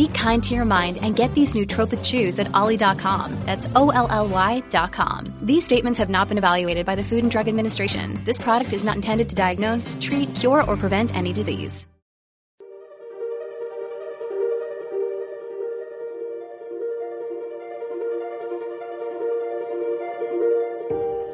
[0.00, 3.38] Be kind to your mind and get these nootropic chews at olly.com.
[3.44, 5.24] That's O-L-L-Y dot com.
[5.42, 8.18] These statements have not been evaluated by the Food and Drug Administration.
[8.24, 11.86] This product is not intended to diagnose, treat, cure, or prevent any disease.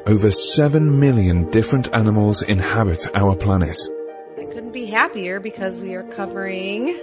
[0.05, 3.77] Over 7 million different animals inhabit our planet.
[4.37, 6.99] I couldn't be happier because we are covering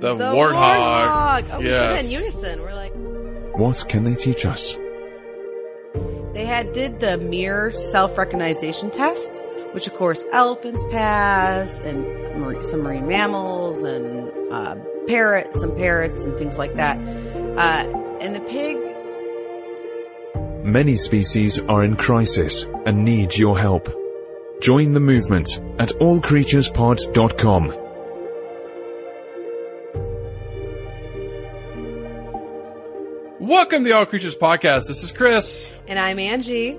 [0.00, 1.48] The, the warthog.
[1.52, 2.02] Oh, yes.
[2.02, 2.62] we said in unison.
[2.62, 2.92] We're like,
[3.56, 4.76] What can they teach us?
[6.34, 12.04] they had did the mirror self-recognition test, which of course elephants pass, and
[12.64, 14.74] some marine mammals, and uh,
[15.06, 16.98] parrots, some parrots, and things like that.
[16.98, 17.86] Uh,
[18.20, 18.76] and the pig,
[20.64, 23.86] Many species are in crisis and need your help.
[24.60, 27.83] Join the movement at allcreaturespod.com.
[33.44, 34.86] Welcome to the All Creatures Podcast.
[34.88, 35.70] This is Chris.
[35.86, 36.70] and I'm Angie.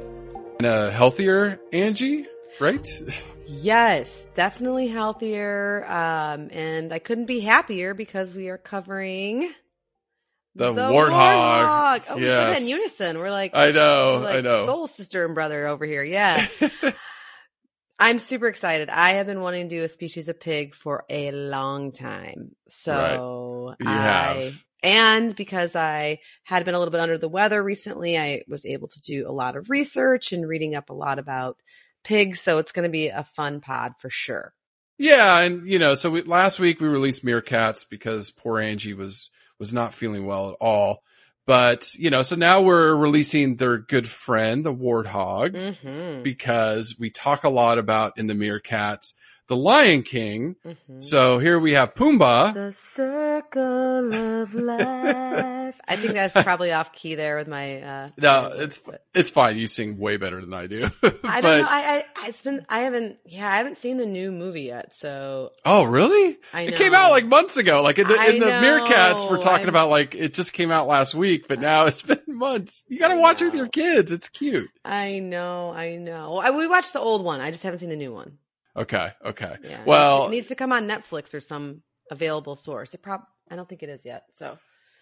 [0.58, 2.26] And a healthier Angie,
[2.60, 2.88] right?
[3.48, 5.86] Yes, definitely healthier.
[5.86, 9.54] Um, and I couldn't be happier because we are covering
[10.56, 12.04] The warthog.
[12.10, 13.20] Oh, we said that in unison.
[13.20, 14.66] We're like, I know, like I know.
[14.66, 16.04] soul sister and brother over here.
[16.16, 16.48] Yeah.
[18.00, 18.90] I'm super excited.
[18.90, 22.56] I have been wanting to do a species of pig for a long time.
[22.68, 24.66] So You I, have.
[24.86, 28.88] And because I had been a little bit under the weather recently, I was able
[28.88, 31.58] to do a lot of research and reading up a lot about
[32.03, 32.39] pigs.
[32.39, 34.53] So it's going to be a fun pod for sure.
[34.97, 39.30] Yeah, and you know, so we, last week we released Meerkats because poor Angie was
[39.59, 41.01] was not feeling well at all.
[41.47, 46.24] But you know, so now we're releasing their good friend, the warthog, Mm-hmm.
[46.24, 49.13] because we talk a lot about in the Meerkats,
[49.47, 50.56] the Lion King.
[50.66, 51.01] Mm-hmm.
[51.01, 52.53] So here we have Pumbaa.
[52.53, 55.75] The circle of life.
[55.88, 57.81] I think that's probably off key there with my.
[57.81, 58.81] Uh, No, it's
[59.13, 59.57] it's fine.
[59.57, 60.85] You sing way better than I do.
[61.03, 61.67] I but don't know.
[61.69, 64.95] I, I it's been I haven't yeah I haven't seen the new movie yet.
[64.95, 66.38] So oh, really?
[66.53, 67.81] I It came out like months ago.
[67.83, 70.72] Like in the, I in the Meerkats, we're talking I'm- about like it just came
[70.72, 72.83] out last week, but now it's been months.
[72.88, 74.12] You got to watch it with your kids.
[74.12, 74.69] It's cute.
[74.83, 76.38] I know I know.
[76.38, 77.41] I, we watched the old one.
[77.41, 78.38] I just haven't seen the new one.
[78.78, 79.56] Okay, okay.
[79.63, 79.81] Yeah.
[79.86, 81.81] Well, it needs to come on Netflix or some
[82.12, 82.94] available source.
[82.94, 84.24] It prob I don't think it is yet.
[84.34, 84.58] So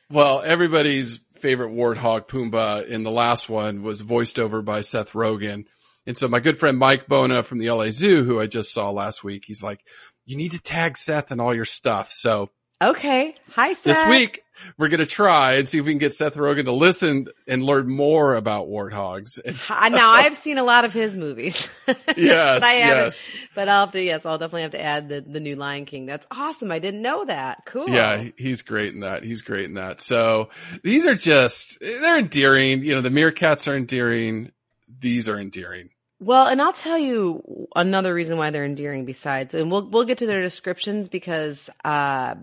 [0.09, 5.66] well, everybody's favorite warthog Pumbaa in the last one was voiced over by Seth Rogen.
[6.06, 8.91] And so my good friend Mike Bona from the LA Zoo, who I just saw
[8.91, 9.79] last week, he's like,
[10.25, 12.11] you need to tag Seth and all your stuff.
[12.11, 12.50] So
[12.89, 13.35] okay.
[13.51, 13.83] Hi Seth.
[13.83, 14.39] this week
[14.77, 17.63] we're going to try and see if we can get Seth Rogen to listen and
[17.63, 19.39] learn more about warthogs.
[19.61, 21.67] So- Now I've seen a lot of his movies.
[22.16, 23.29] Yes, but I yes.
[23.55, 24.01] But I'll have to.
[24.01, 26.05] Yes, I'll definitely have to add the the new Lion King.
[26.05, 26.72] That's awesome.
[26.72, 27.63] I didn't know that.
[27.66, 27.89] Cool.
[27.89, 29.23] Yeah, he's great in that.
[29.23, 29.99] He's great in that.
[29.99, 30.49] So
[30.83, 32.83] these are just, they're endearing.
[32.85, 34.51] You know, the meerkats are endearing.
[34.99, 35.89] These are endearing.
[36.19, 40.19] Well, and I'll tell you another reason why they're endearing besides, and we'll we'll get
[40.19, 42.35] to their descriptions because uh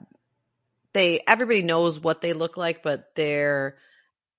[0.92, 3.76] they everybody knows what they look like, but their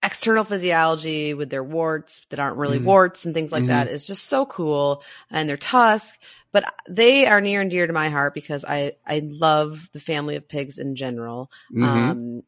[0.03, 2.85] external physiology with their warts that aren't really Mhm.
[2.85, 3.67] warts and things like Mhm.
[3.67, 5.03] that is just so cool.
[5.29, 6.17] And their tusk,
[6.51, 10.35] but they are near and dear to my heart because I I love the family
[10.38, 11.51] of pigs in general.
[11.72, 11.84] Mhm.
[11.85, 12.44] Um,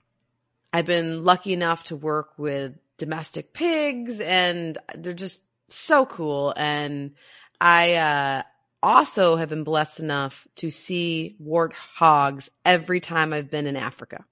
[0.74, 6.54] I've been lucky enough to work with domestic pigs and they're just so cool.
[6.56, 7.16] And
[7.62, 8.44] I, uh,
[8.84, 14.26] also have been blessed enough to see warthogs every time I've been in Africa.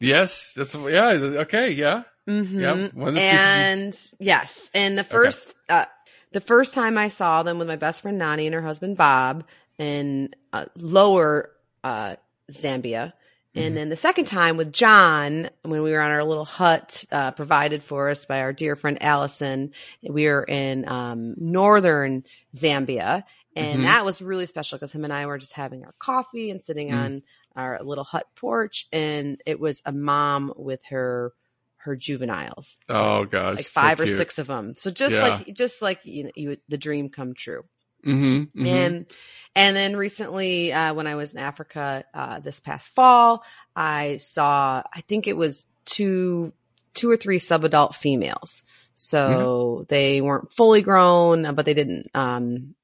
[0.00, 0.52] yes.
[0.54, 1.10] That's, yeah.
[1.46, 1.70] Okay.
[1.70, 2.02] Yeah.
[2.28, 2.60] Mm-hmm.
[2.60, 5.84] Yep, one of the species- and yes, and the first, uh,
[6.32, 9.44] the first time I saw them with my best friend Nani and her husband Bob
[9.78, 11.52] in uh, lower
[11.84, 12.16] uh,
[12.50, 13.12] Zambia,
[13.54, 13.64] Mhm.
[13.66, 17.30] and then the second time with John when we were on our little hut uh,
[17.30, 19.70] provided for us by our dear friend Allison.
[20.02, 22.24] We were in um, northern
[22.56, 23.22] Zambia,
[23.56, 23.84] and Mhm.
[23.84, 26.88] that was really special because him and I were just having our coffee and sitting
[26.88, 26.94] Mm.
[26.98, 27.22] on
[27.56, 31.32] our little hut porch, and it was a mom with her
[31.78, 33.56] her juveniles, Oh gosh.
[33.56, 34.74] like five or six of them.
[34.74, 35.22] So just Yeah.
[35.38, 37.64] like just like you know, you the dream come true.
[38.04, 39.06] Mm-hmm, And
[39.54, 43.42] and then recently, uh, when I was in Africa uh, this past fall,
[43.74, 46.52] I saw I think it was two
[46.94, 48.62] two or three subadult females.
[48.94, 49.82] So Mm-hmm.
[49.88, 52.74] they weren't fully grown, uh, but they didn't um,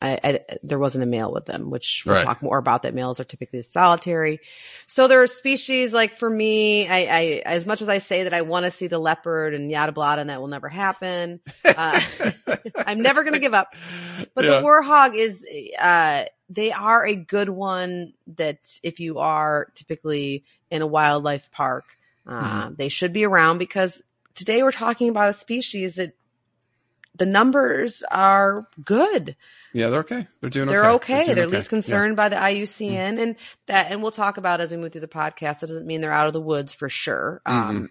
[0.00, 2.24] I, I, there wasn't a male with them, which we'll Right.
[2.24, 2.82] talk more about.
[2.82, 4.40] That males are typically solitary.
[4.86, 8.34] So there are species like for me, I, I as much as I say that
[8.34, 11.40] I want to see the leopard and yada blada, and that will never happen.
[11.64, 12.00] Uh,
[12.86, 13.74] I'm never going to give up.
[14.34, 14.60] But Yeah.
[14.60, 15.44] the warhog is,
[15.80, 21.86] uh, they are a good one that if you are typically in a wildlife park,
[22.26, 22.74] uh, Mm-hmm.
[22.76, 24.02] they should be around because
[24.34, 26.12] today we're talking about a species that
[27.16, 29.36] the numbers are good.
[29.76, 30.26] Yeah, they're okay.
[30.40, 30.74] They're doing okay.
[30.74, 31.22] They're okay.
[31.22, 31.34] okay.
[31.34, 31.76] They're, least okay.
[31.76, 31.82] Yeah.
[31.82, 33.36] concerned by the IUCN and
[33.66, 35.60] that, and we'll talk about as we move through the podcast.
[35.60, 37.42] That doesn't mean they're out of the woods for sure.
[37.46, 37.68] Mm-hmm.
[37.76, 37.88] Um,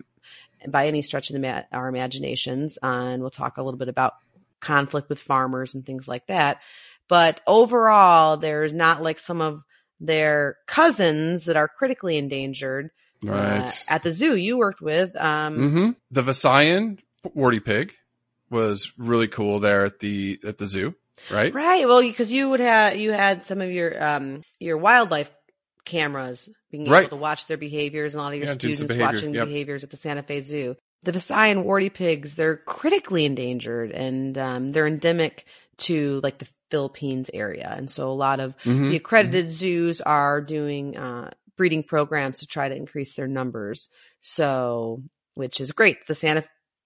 [0.68, 2.80] by any stretch of the ma- our imaginations.
[2.82, 4.16] Uh, and we'll talk a little bit about
[4.60, 6.60] conflict with farmers and things like that.
[7.08, 9.62] But overall, there's not like some of
[10.00, 12.90] their cousins that are critically endangered
[13.30, 15.16] uh, at the zoo you worked with.
[15.16, 16.98] Um, hmm The Visayan
[17.36, 17.94] warty pig
[18.50, 20.96] was really cool there at the at the zoo,
[21.30, 21.54] right?
[21.54, 21.88] Right.
[21.88, 25.30] Well, because you would have you had some of your um your wildlife
[25.86, 27.02] cameras being Right.
[27.02, 29.48] able to watch their behaviors and a lot of your Yeah, students behavior, watching yep.
[29.48, 30.76] behaviors at the Santa Fe Zoo.
[31.04, 35.46] The Visayan warty pigs, they're critically endangered and um, they're endemic
[35.78, 37.72] to like the Philippines area.
[37.78, 38.90] And so a lot of Mhm.
[38.90, 43.88] the accredited zoos are doing uh, breeding programs to try to increase their numbers.
[44.22, 45.04] So,
[45.36, 46.08] which is great.
[46.08, 46.44] The Santa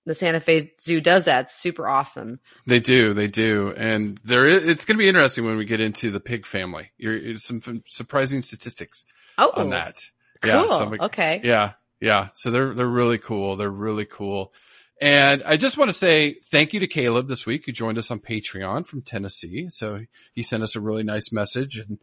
[0.09, 1.45] the Santa Fe Zoo does that.
[1.45, 2.39] It's super awesome.
[2.65, 5.79] They do, they do, and there is, it's going to be interesting when we get
[5.79, 6.89] into the pig family.
[6.97, 9.05] You're it's some surprising statistics
[9.37, 9.97] Oh, on that.
[10.41, 10.51] cool.
[10.51, 11.41] Yeah, so I'm- okay.
[11.43, 12.29] Yeah, yeah.
[12.33, 13.55] So they're they're really cool.
[13.55, 14.51] They're really cool.
[14.99, 18.09] And I just want to say thank you to Caleb this week who joined us
[18.09, 19.67] on Patreon from Tennessee.
[19.69, 21.99] So he sent us a really nice message and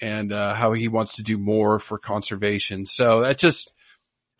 [0.00, 2.86] and uh, how he wants to do more for conservation.
[2.86, 3.70] So that just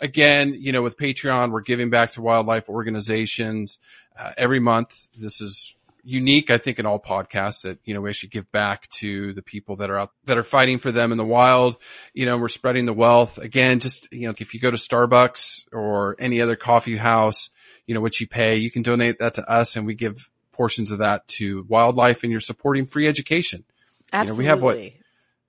[0.00, 3.78] again, you know, with Patreon, we're giving back to wildlife organizations
[4.18, 5.08] uh, every month.
[5.16, 8.88] This is unique, I think, in all podcasts that, you know, we actually give back
[8.98, 11.76] to the people that are out, that are fighting for them in the wild.
[12.14, 13.38] You know, we're spreading the wealth.
[13.38, 17.50] Again, just, you know, if you go to Starbucks or any other coffee house,
[17.86, 20.92] you know, what you pay, you can donate that to us and we give portions
[20.92, 23.64] of that to wildlife and you're supporting free education.
[23.68, 24.44] You know, Absolutely.
[24.44, 24.76] we have what-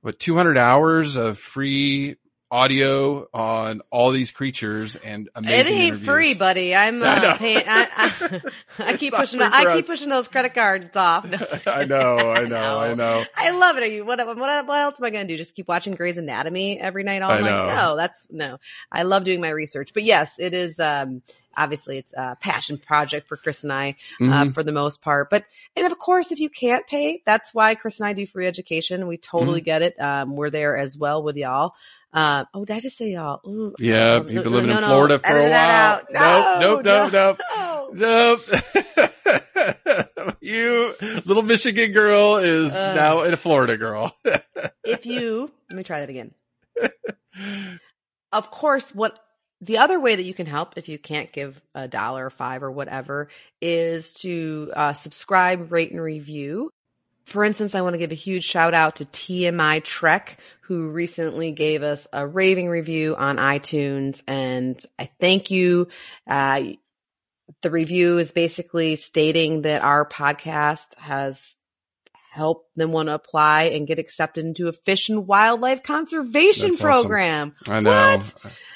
[0.02, 2.16] What 200 hours of free
[2.52, 5.58] audio on all these creatures and amazing.
[5.60, 6.06] It ain't interviews.
[6.06, 6.76] free, buddy.
[6.76, 7.64] I'm I uh, paying.
[7.66, 8.42] I, I,
[8.80, 9.42] I keep pushing.
[9.42, 11.26] I keep pushing those credit cards off.
[11.26, 11.38] No,
[11.72, 13.24] I know, I know, I know.
[13.36, 13.84] I love it.
[13.84, 14.50] Are you, what, what, what
[14.80, 15.38] else am I going to do?
[15.38, 17.76] Just keep watching Grey's Anatomy every night all I night?
[17.76, 18.60] No, that's no.
[18.92, 20.78] I love doing my research, but yes, it is.
[20.80, 21.22] Um,
[21.56, 24.54] obviously, it's a passion project for Chris and I uh, Mhm.
[24.54, 25.30] for the most part.
[25.30, 25.46] But
[25.76, 29.08] and of course, if you can't pay, that's why Chris and I do free education.
[29.08, 29.66] We totally Mm-hmm.
[29.66, 30.00] get it.
[30.02, 31.76] Um, we're there as well with y'all.
[32.14, 33.40] Uh, oh, did I just say y'all?
[33.48, 34.88] Ooh, Yeah, oh, you've been no, living no, in no.
[34.88, 36.02] Florida for a while.
[36.14, 36.60] out.
[36.60, 37.90] Nope, nope, nope, no.
[37.94, 38.42] Nope.
[40.42, 40.94] you
[41.26, 42.94] little Michigan girl is Uh.
[42.94, 44.16] now a Florida girl.
[44.84, 46.34] if you let me try that again.
[48.34, 49.20] Of course, what
[49.62, 52.64] the other way that you can help if you can't give a dollar or five
[52.64, 53.30] or whatever
[53.62, 56.72] is to uh, subscribe, rate, and review.
[57.26, 61.52] For instance, I want to give a huge shout out to TMI Trek, who recently
[61.52, 65.88] gave us a raving review on iTunes, and I thank you.
[66.28, 66.64] Uh,
[67.62, 71.56] the review is basically stating that our podcast has
[72.32, 76.82] helped them want to apply and get accepted into a fish and wildlife conservation That's
[76.82, 77.02] awesome.
[77.02, 77.54] program.
[77.68, 78.18] I know.
[78.18, 78.34] What?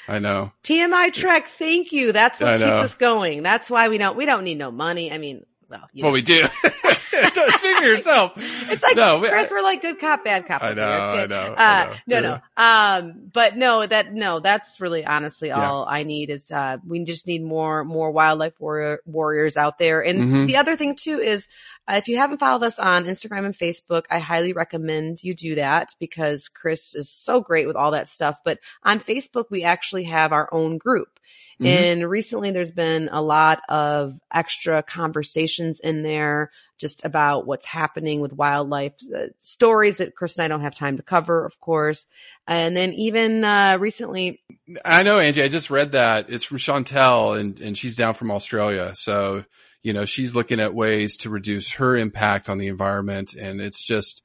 [0.08, 0.52] I know.
[0.62, 2.12] TMI Trek, thank you.
[2.12, 2.76] That's what I keeps know.
[2.76, 3.42] us going.
[3.42, 5.10] That's why we don't we don't need no money.
[5.10, 6.14] I mean, well, you Well, know.
[6.14, 6.44] we do.
[7.16, 8.32] Speak for yourself.
[8.68, 10.62] It's like no, we- Chris, we're like good cop, bad cop.
[10.62, 12.20] I know, I know, I Uh, know.
[12.20, 12.40] no, no.
[12.62, 15.70] Um, but no, that no, that's really honestly Yeah.
[15.70, 20.04] all I need is uh, we just need more more wildlife warrior, warriors out there.
[20.04, 20.46] And Mhm.
[20.48, 21.46] the other thing too is
[21.88, 25.54] uh, if you haven't followed us on Instagram and Facebook, I highly recommend you do
[25.54, 28.40] that because Chris is so great with all that stuff.
[28.44, 31.08] But on Facebook, we actually have our own group.
[31.60, 31.66] Mhm.
[31.66, 38.20] And recently there's been a lot of extra conversations in there just about what's happening
[38.20, 42.06] with wildlife uh, stories that Chris and I don't have time to cover, of course.
[42.46, 44.42] And then even, uh, recently,
[44.84, 45.42] I know, Angie.
[45.42, 46.28] I just read that.
[46.28, 48.92] It's from Chantel and, and she's down from Australia.
[48.94, 49.44] So,
[49.82, 53.32] you know, she's looking at ways to reduce her impact on the environment.
[53.34, 54.22] And it's just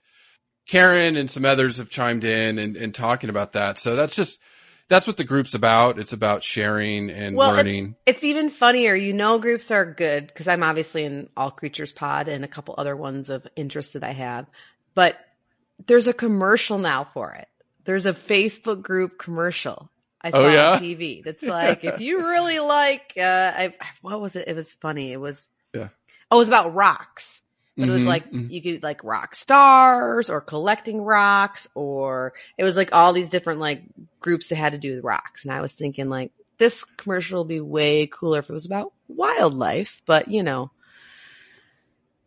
[0.68, 3.78] Karen and some others have chimed in and, and talking about that.
[3.80, 4.40] So that's just,
[4.92, 5.98] that's what the group's about.
[5.98, 7.96] It's about sharing and Well, it's- learning.
[8.06, 8.94] it's even funnier.
[8.94, 12.76] You know, groups are good because I'm obviously in All Creatures Pod and a couple
[12.78, 14.46] other ones of interest that I have,
[14.94, 15.18] but
[15.88, 17.48] there's a commercial now for it.
[17.86, 19.90] There's a Facebook group commercial.
[20.22, 20.72] I saw Oh, yeah?
[20.74, 21.24] on TV.
[21.24, 23.22] That's like, if you really like, uh,
[23.56, 24.48] I, what was it?
[24.48, 25.14] It was funny.
[25.14, 25.88] It was, Yeah.
[26.30, 27.42] Oh, it was about rocks.
[27.82, 28.52] But it was Mhm, like mhm.
[28.52, 33.60] you could like rock stars or collecting rocks or it was like all these different
[33.62, 33.84] like
[34.22, 35.46] groups that had to do with rocks.
[35.46, 38.94] And I was thinking like this commercial would be way cooler if it was about
[39.10, 40.72] wildlife, but you know,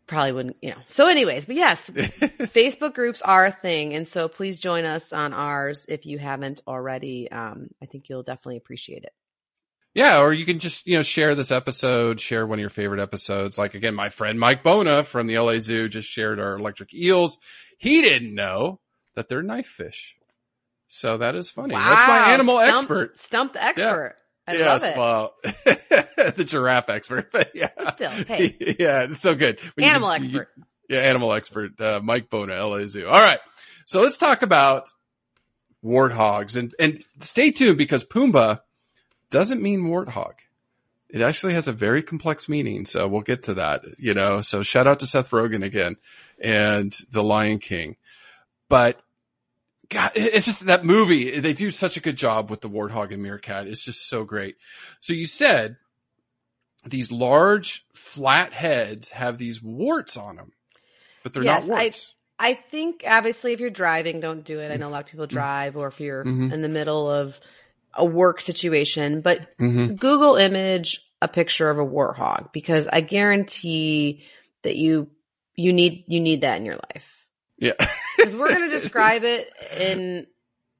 [0.07, 0.81] probably wouldn't, you know.
[0.87, 3.95] So anyways, but yes, Facebook groups are a thing.
[3.95, 7.31] And so please join us on ours if you haven't already.
[7.31, 9.13] Um, I think you'll definitely appreciate it.
[9.95, 12.99] Yeah, or you can just, you know, share this episode, share one of your favorite
[12.99, 13.57] episodes.
[13.57, 17.37] Like again, my friend Mike Bona from the LA Zoo just shared our electric eels.
[17.77, 18.81] He didn't know
[19.15, 20.15] that they're knife fish.
[20.89, 21.73] So that is funny.
[21.75, 23.17] That's my animal stump- expert.
[23.17, 24.15] Stump the expert.
[24.47, 24.97] I yes, love it.
[24.97, 25.33] well,
[26.35, 27.31] the giraffe expert.
[27.31, 27.69] But yeah.
[27.93, 28.75] Still, hey.
[28.77, 29.59] yeah, it's so good.
[29.75, 30.49] When Animal you- expert.
[30.89, 33.07] yeah, animal expert, uh, Mike Bona, LA Zoo.
[33.07, 33.39] All right.
[33.85, 34.89] So let's talk about
[35.83, 38.59] warthogs and, and stay tuned because Pumbaa
[39.29, 40.33] doesn't mean warthog.
[41.09, 42.85] It actually has a very complex meaning.
[42.85, 45.97] So we'll get to that, you know, so shout out to Seth Rogen again
[46.39, 47.95] and the Lion King.
[48.69, 48.99] But
[49.89, 51.39] God, it's just that movie.
[51.39, 53.67] They do such a good job with the warthog and meerkat.
[53.67, 54.55] It's just so great.
[54.99, 55.77] So you said
[56.85, 60.51] these large flat heads have these warts on them,
[61.23, 62.13] but they're Yes, not I- warts.
[62.37, 64.69] I think obviously if you're driving, don't do it.
[64.71, 66.51] I know a lot of people drive or if you're Mhm.
[66.51, 67.39] in the middle of
[67.95, 74.25] a work situation, but hmm Google image a picture of a warthog because I guarantee
[74.63, 75.09] that you
[75.55, 77.05] you need you need that in your life.
[77.57, 77.73] Yeah.
[78.17, 80.25] Because we're going to describe it and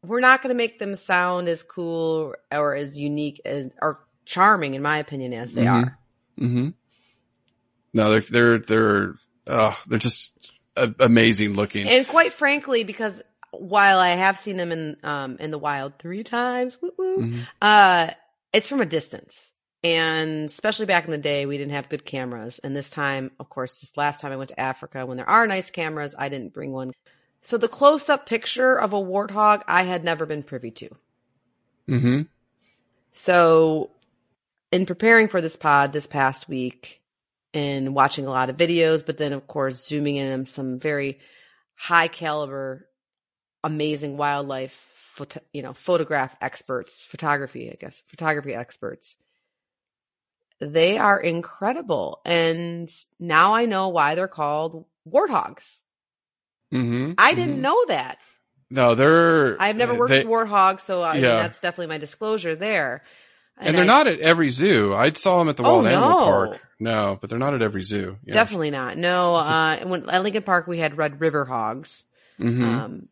[0.01, 4.73] we're not going to make them sound as cool or as unique as or charming
[4.73, 5.83] in my opinion as they Mhm.
[5.83, 5.99] are.
[6.37, 6.69] hmm
[7.93, 9.13] No, they're they're they're
[9.47, 10.31] oh, they're just
[10.75, 11.87] amazing looking.
[11.87, 13.21] And quite frankly, because
[13.59, 17.47] while I have seen them in um in the wild three times, woo woo, Mhm.
[17.61, 18.11] uh,
[18.53, 19.51] it's from a distance.
[19.83, 22.59] And especially back in the day, we didn't have good cameras.
[22.63, 25.45] And this time, of course, this last time I went to Africa, when there are
[25.45, 26.91] nice cameras, I didn't bring one.
[27.43, 30.89] So the close up picture of a warthog, I had never been privy to.
[31.87, 32.21] hmm
[33.11, 33.91] So,
[34.71, 37.01] in preparing for this pod this past week
[37.53, 41.19] and watching a lot of videos, but then of course zooming in on some very
[41.75, 42.87] high caliber,
[43.65, 49.15] amazing wildlife, photo, you know, photograph experts, photography, I guess, photography experts.
[50.61, 55.65] They are incredible, and now I know why they're called warthogs.
[56.71, 58.19] hmm I didn't know that.
[58.69, 59.61] No, they're.
[59.61, 61.41] I've never worked they- with warthogs, so I mean, Yeah.
[61.41, 63.03] that's definitely my disclosure there.
[63.57, 64.93] and they're I- not at every zoo.
[64.93, 66.17] I saw them at the Oh, Wild Animal.
[66.25, 66.61] Park.
[66.79, 68.17] No, but they're not at every zoo.
[68.25, 68.33] Yeah.
[68.33, 68.97] Definitely not.
[68.97, 72.03] No, uh, when at Lincoln Park we had Red River hogs,
[72.37, 73.09] hmm um,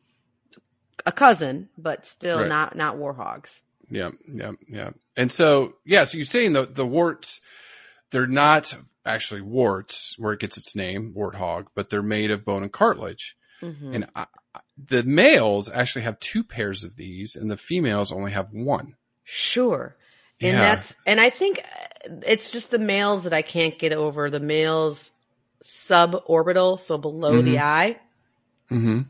[1.05, 2.49] a cousin, but still Right.
[2.49, 3.59] not not warhogs.
[3.89, 4.91] Yeah, yeah, yeah.
[5.15, 7.41] And so, yeah, so you're saying the the warts,
[8.11, 8.73] they're not
[9.05, 13.35] actually warts where it gets its name, warthog, but they're made of bone and cartilage.
[13.61, 13.95] Mhm.
[13.95, 14.25] And I,
[14.77, 18.95] the males actually have two pairs of these, and the females only have one.
[19.23, 19.95] Sure,
[20.41, 20.75] and Yeah.
[20.75, 24.29] that's and I think uh, it's just the males that I can't get over.
[24.29, 25.11] The males
[25.63, 27.99] suborbital, so below the eye,
[28.71, 29.01] Mm-hmm.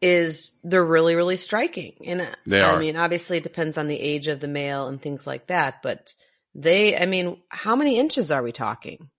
[0.00, 1.94] Is they're really really striking.
[2.06, 2.78] And They I are.
[2.78, 6.14] mean, obviously it depends on the age of the male and things like that, but
[6.54, 9.10] they, I mean, how many inches are we talking?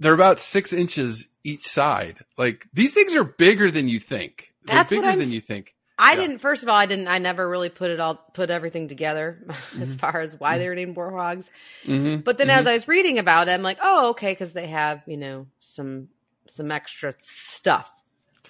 [0.00, 2.20] They're about six inches each side.
[2.38, 4.52] Like these things are bigger than you think.
[4.64, 5.74] They're bigger than you think.
[5.98, 6.22] I Yeah.
[6.22, 6.38] didn't.
[6.38, 7.08] First of all, I didn't.
[7.08, 9.44] I never really put it all, put everything together
[9.78, 9.98] as Mhm.
[10.00, 11.46] far as why they were named warthogs.
[11.84, 12.22] Mm-hmm.
[12.22, 15.02] But then, as I was reading about it, I'm like, oh, okay, because they have
[15.06, 16.08] you know some
[16.48, 17.14] some extra
[17.52, 17.90] stuff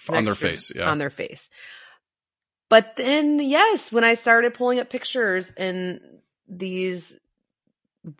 [0.08, 0.90] on their face, yeah.
[0.90, 1.48] on their face.
[2.68, 6.00] But then, yes, when I started pulling up pictures and
[6.48, 7.16] these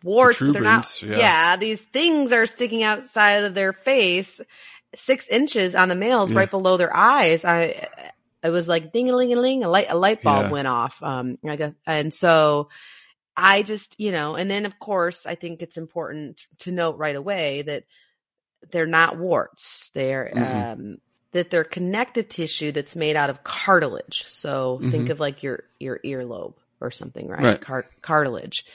[0.03, 1.01] warts, but they're not.
[1.01, 1.17] Yeah.
[1.17, 1.55] Yeah.
[1.55, 4.39] these things are sticking outside of their face,
[4.95, 6.39] six inches on the males, Yeah.
[6.39, 7.45] right below their eyes.
[7.45, 7.87] I,
[8.43, 10.51] it was like ding a ling a ling, a light a light bulb Yeah.
[10.51, 11.01] went off.
[11.01, 12.69] Um, I guess, and so.
[13.37, 17.15] I just, you know, and then of course, I think it's important to note right
[17.15, 17.85] away that
[18.71, 19.89] they're not warts.
[19.95, 20.73] They're Mhm.
[20.73, 20.97] um,
[21.31, 24.25] that they're connective tissue that's made out of cartilage.
[24.29, 25.11] So think Mhm.
[25.11, 27.43] of like your your earlobe or something, right?
[27.43, 27.61] Right.
[27.61, 28.65] Car- cartilage.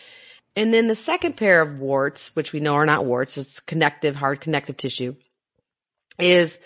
[0.54, 4.16] And then the second pair of warts, which we know are not warts, it's connective,
[4.16, 5.14] hard connective tissue,
[6.18, 6.58] is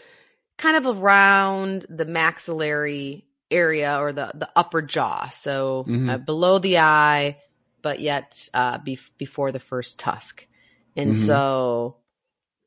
[0.59, 5.29] kind of around the maxillary area or the the upper jaw.
[5.31, 6.09] So Mhm.
[6.09, 7.39] uh, below the eye,
[7.83, 10.47] but yet uh, bef- before the first tusk.
[10.95, 11.27] And Mhm.
[11.27, 11.97] so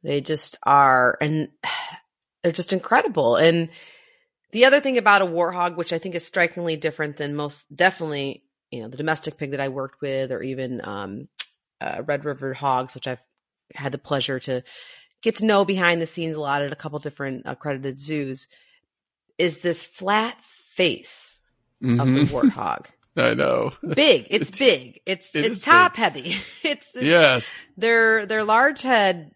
[0.04, 1.50] they just are, and
[2.44, 3.36] they're just incredible.
[3.38, 3.70] And
[4.52, 8.44] the other thing about a warthog, which I think is strikingly different than most, definitely,
[8.70, 11.28] you know, the domestic pig that I worked with, or even um,
[11.82, 13.22] uh, Red River hogs, which I've
[13.74, 14.64] had the pleasure to
[15.22, 18.48] get to know behind the scenes a lot at a couple different accredited zoos
[19.38, 20.38] is this flat
[20.76, 21.40] face
[21.82, 22.28] of Mhm.
[22.28, 22.86] the warthog.
[23.16, 23.72] I know.
[23.96, 24.28] Big.
[24.30, 25.00] It's, It's- big.
[25.06, 26.00] It's it it's top big.
[26.00, 26.36] heavy.
[26.64, 27.62] It's, it's Yes.
[27.78, 29.32] their their large head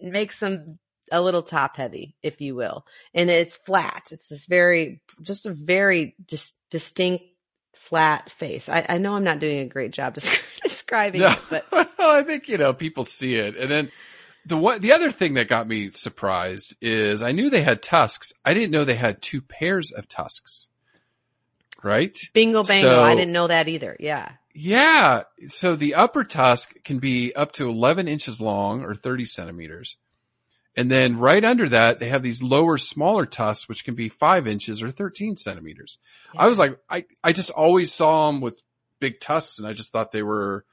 [0.00, 0.78] makes them
[1.12, 4.08] a little top heavy, if you will, and it's flat.
[4.10, 7.24] It's just very, just a very dis- distinct
[7.74, 8.68] flat face.
[8.68, 12.22] I, I know I'm not doing a great job descri- describing No, it, but I
[12.22, 13.92] think you know people see it, and then
[14.46, 18.32] the one the other thing that got me surprised is I knew they had tusks.
[18.44, 20.68] I didn't know they had two pairs of tusks.
[21.84, 22.16] Right?
[22.32, 22.88] bingo bango.
[22.88, 23.96] So- I didn't know that either.
[23.98, 24.30] Yeah.
[24.54, 25.24] Yeah.
[25.48, 29.96] So the upper tusk can be up to 11 inches long or 30 centimeters.
[30.76, 34.46] And then right under that, they have these lower, smaller tusks, which can be five
[34.46, 35.98] inches or 13 centimeters.
[36.36, 38.62] I was like, I, I just always saw them with
[38.98, 40.64] big tusks and I just thought they were,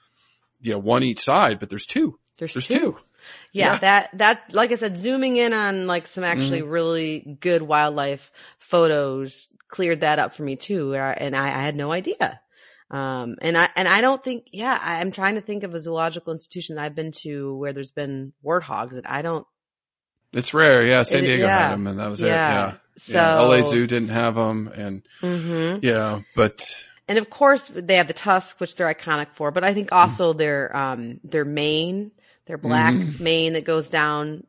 [0.61, 2.17] you know, one each side, but there's two.
[2.37, 2.79] There's, There's two.
[2.79, 2.97] two.
[3.51, 3.77] Yeah, Yeah.
[3.79, 6.69] that that like I said, zooming in on like some actually Mm-hmm.
[6.69, 11.91] really good wildlife photos cleared that up for me too, and I, I had no
[11.91, 12.39] idea.
[12.89, 16.31] Um, and I and I don't think, yeah, I'm trying to think of a zoological
[16.33, 19.45] institution that I've been to where there's been warthogs, and I don't.
[20.33, 20.85] It's rare.
[20.85, 21.03] Yeah.
[21.03, 21.59] San It- Diego yeah.
[21.67, 22.27] had them and that was it.
[22.27, 22.51] Yeah.
[22.67, 22.73] Yeah.
[22.97, 23.39] So yeah.
[23.39, 25.79] LA Zoo didn't have them and Mhm.
[25.83, 26.69] yeah, but
[27.07, 29.51] and of course they have the tusk, which they're iconic for.
[29.51, 32.11] But I think also their um their mane,
[32.45, 33.19] their black Mhm.
[33.21, 34.43] mane that goes down,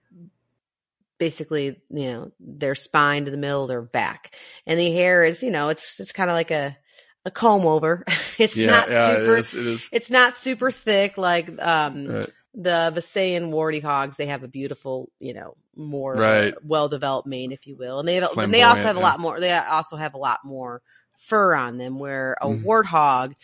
[1.19, 4.35] basically, you know, their spine to the middle of their back,
[4.67, 6.77] and the hair is, you know, it's it's kind of like a
[7.25, 8.05] a comb over.
[8.39, 9.37] it's yeah, not yeah, super.
[9.37, 9.55] it is.
[9.55, 9.89] It is.
[9.93, 12.31] It's not super thick like um Right.
[12.55, 14.17] The Visayan warty hogs.
[14.17, 16.55] They have a beautiful, you know, more Right.
[16.65, 19.21] well developed mane, if you will, and they have, and they also have a lot
[19.21, 19.41] more.
[19.41, 20.83] They also have a lot more
[21.19, 21.99] fur on them.
[21.99, 22.65] Where a Mhm.
[22.65, 23.35] warthog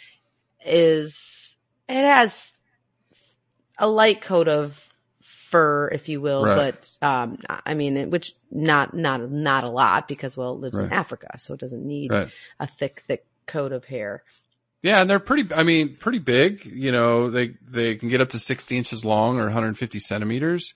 [0.64, 1.56] is,
[1.88, 2.52] it has
[3.78, 4.88] a light coat of
[5.22, 6.56] fur, if you will, Right.
[6.56, 10.92] but um, I mean, which not not not a lot because well, it lives in
[10.92, 12.28] Africa, so it doesn't need Right.
[12.60, 14.24] a thick thick coat of hair.
[14.82, 15.52] Yeah, and they're pretty.
[15.54, 16.64] I mean, pretty big.
[16.64, 20.74] You know, they they can get up to sixty inches long or 150 centimeters,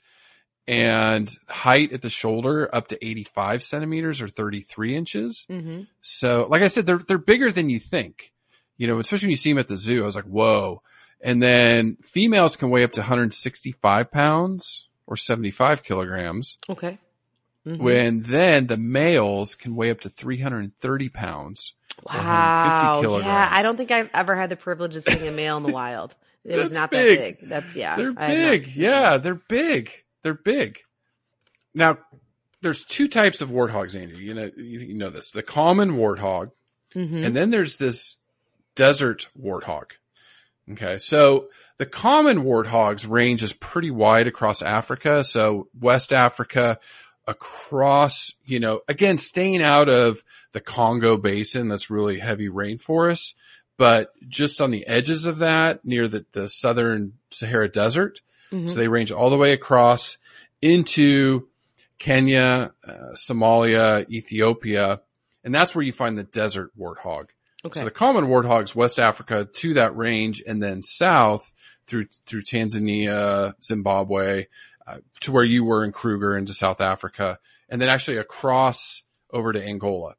[0.66, 5.46] and height at the shoulder up to 85 centimeters or 33 inches.
[5.50, 5.82] Mm-hmm.
[6.00, 8.32] So, like I said, they're they're bigger than you think.
[8.76, 10.02] You know, especially when you see them at the zoo.
[10.02, 10.82] I was like, whoa.
[11.20, 16.56] And then females can weigh up to 165 pounds or 75 kilograms.
[16.68, 16.98] Okay.
[17.66, 17.78] Mhm.
[17.78, 21.74] When then the males can weigh up to 330 pounds.
[22.04, 23.18] Or 150 Wow.
[23.18, 23.48] Yeah.
[23.50, 26.14] I don't think I've ever had the privilege of seeing a male in the wild.
[26.44, 27.18] It was not big.
[27.18, 27.48] that big.
[27.48, 27.96] That's yeah.
[27.96, 28.66] They're I have not big.
[28.76, 29.90] Yeah, they're big.
[30.22, 30.78] They're big.
[31.74, 31.98] Now,
[32.62, 34.16] there's two types of warthogs, Andy.
[34.16, 36.50] You know, you, you know this: the common warthog,
[36.94, 37.24] Mhm.
[37.26, 38.16] and then there's this
[38.74, 39.92] desert warthog.
[40.72, 41.48] Okay, so
[41.78, 45.22] the common warthogs range is pretty wide across Africa.
[45.24, 46.78] So West Africa,
[47.26, 53.34] across, you know, again, staying out of the Congo basin, that's really heavy rainforest,
[53.76, 58.20] but just on the edges of that, near the, the southern Sahara Desert.
[58.52, 58.68] Mhm.
[58.68, 60.18] So they range all the way across
[60.60, 61.48] into
[61.98, 65.00] Kenya, uh, Somalia, Ethiopia,
[65.44, 67.28] and that's where you find the desert warthog.
[67.64, 67.80] okay.
[67.80, 71.52] So the common warthogs, West Africa to that range, and then south
[71.86, 74.46] through through Tanzania, Zimbabwe,
[74.86, 79.52] uh, to where you were in Kruger into South Africa, and then actually across over
[79.52, 80.14] to Angola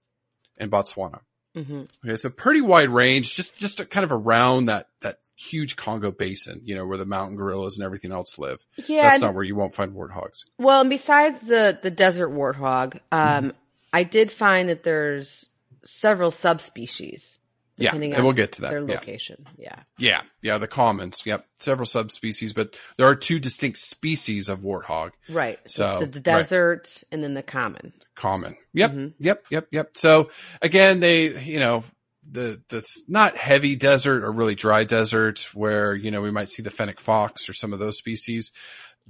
[0.62, 1.20] and Botswana.
[1.58, 1.90] Mhm.
[2.06, 6.62] Okay, so pretty wide range, just just kind of around that that huge Congo basin,
[6.64, 8.64] you know, where the mountain gorillas and everything else live.
[8.88, 9.10] Yeah.
[9.10, 10.46] That's not where you won't find warthogs.
[10.58, 13.50] well, and besides the the desert warthog, um, Mm-hmm.
[13.92, 15.46] I did find that there's
[15.84, 17.38] several subspecies.
[17.78, 18.70] Yeah, Depending and on we'll get to that.
[18.72, 19.46] Their location.
[19.58, 19.80] Yeah.
[19.98, 21.22] Yeah, yeah, the commons.
[21.26, 25.12] Yep, several subspecies, but there are two distinct species of warthog.
[25.30, 25.58] Right.
[25.68, 26.24] So, the, the right.
[26.24, 27.94] desert and then the common.
[28.16, 28.56] Common.
[28.74, 29.14] Yep, Mhm.
[29.20, 29.92] yep, yep, yep.
[29.98, 30.30] So
[30.62, 31.84] again, they, you know,
[32.30, 36.62] the that's not heavy desert or really dry desert where you know we might see
[36.62, 38.52] the fennec fox or some of those species.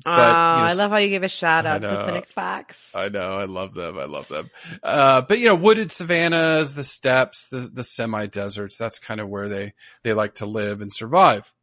[0.05, 2.21] Oh, you know, I love how you give a shout out to the know.
[2.33, 2.77] Fox.
[2.93, 4.49] I know, I love them, I love them.
[4.81, 8.77] Uh, but you know, wooded savannas, the steppes, the the semi deserts.
[8.77, 9.73] That's kind of where they
[10.03, 11.53] they like to live and survive.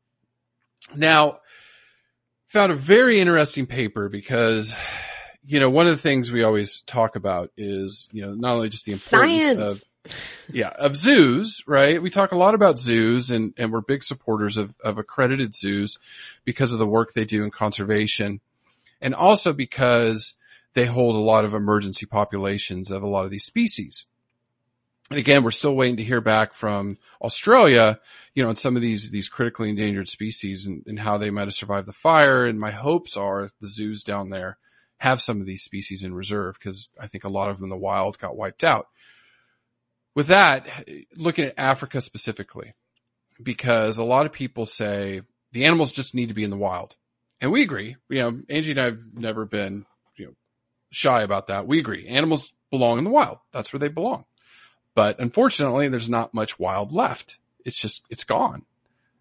[0.94, 1.40] Now,
[2.48, 4.74] found a very interesting paper because,
[5.44, 8.68] you know, one of the things we always talk about is, you know, not only
[8.68, 9.60] just the importance Science.
[9.60, 9.84] of,
[10.50, 12.02] yeah, of zoos, right?
[12.02, 15.98] We talk a lot about zoos and, and we're big supporters of, of accredited zoos
[16.44, 18.40] because of the work they do in conservation
[19.00, 20.34] and also because
[20.74, 24.06] they hold a lot of emergency populations of a lot of these species.
[25.10, 27.98] And again, we're still waiting to hear back from Australia,
[28.34, 31.46] you know, on some of these, these critically endangered species and, and how they might
[31.46, 32.44] have survived the fire.
[32.44, 34.58] And my hopes are the zoos down there,
[34.98, 37.70] have some of these species in reserve because I think a lot of them in
[37.70, 38.88] the wild got wiped out.
[40.18, 40.66] With that,
[41.14, 42.74] looking at Africa specifically,
[43.40, 45.20] because a lot of people say
[45.52, 46.96] the animals just need to be in the wild.
[47.40, 47.94] And we agree.
[48.08, 50.32] You know, Angie and I have never been, you know,
[50.90, 51.68] shy about that.
[51.68, 52.08] We agree.
[52.08, 53.38] Animals belong in the wild.
[53.52, 54.24] That's where they belong.
[54.96, 57.38] But unfortunately, there's not much wild left.
[57.64, 58.64] It's just, it's gone.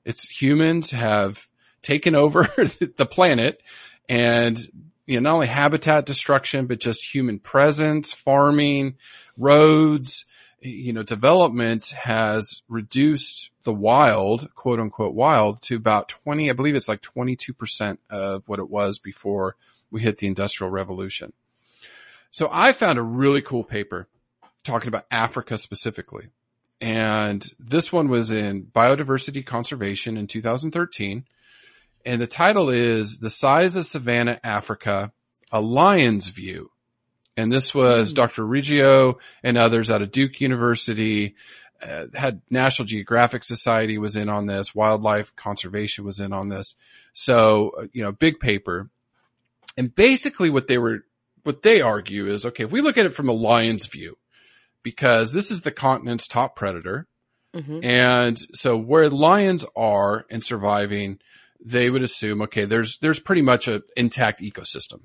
[0.04, 1.48] It's humans have
[1.84, 3.62] taken over the planet
[4.10, 4.58] and,
[5.06, 8.96] you know, not only habitat destruction, but just human presence, farming,
[9.38, 10.26] roads,
[10.60, 16.76] you know, development has reduced the wild, quote unquote wild to about 20, I believe
[16.76, 19.56] it's like 22% of what it was before
[19.92, 21.34] we hit the industrial revolution.
[22.32, 24.08] So I found a really cool paper
[24.64, 26.28] talking about Africa specifically.
[26.80, 31.26] And this one was in biodiversity conservation in 2013.
[32.06, 35.12] And the title is the size of savanna Africa,
[35.52, 36.72] a lion's view.
[37.38, 38.16] And this was mm.
[38.16, 38.44] Dr.
[38.44, 41.36] Riggio and others out of Duke University.
[41.82, 44.74] Uh, had National Geographic Society was in on this.
[44.74, 46.76] Wildlife Conservation was in on this.
[47.14, 48.90] So, uh, you know, big paper.
[49.78, 51.06] And basically what they were,
[51.44, 54.18] what they argue is, okay, if we look at it from a lion's view,
[54.82, 57.08] because this is the continent's top predator.
[57.56, 57.84] Mm-hmm.
[57.84, 61.20] And so where lions are and surviving,
[61.64, 65.02] they would assume, okay, there's, there's pretty much an intact ecosystem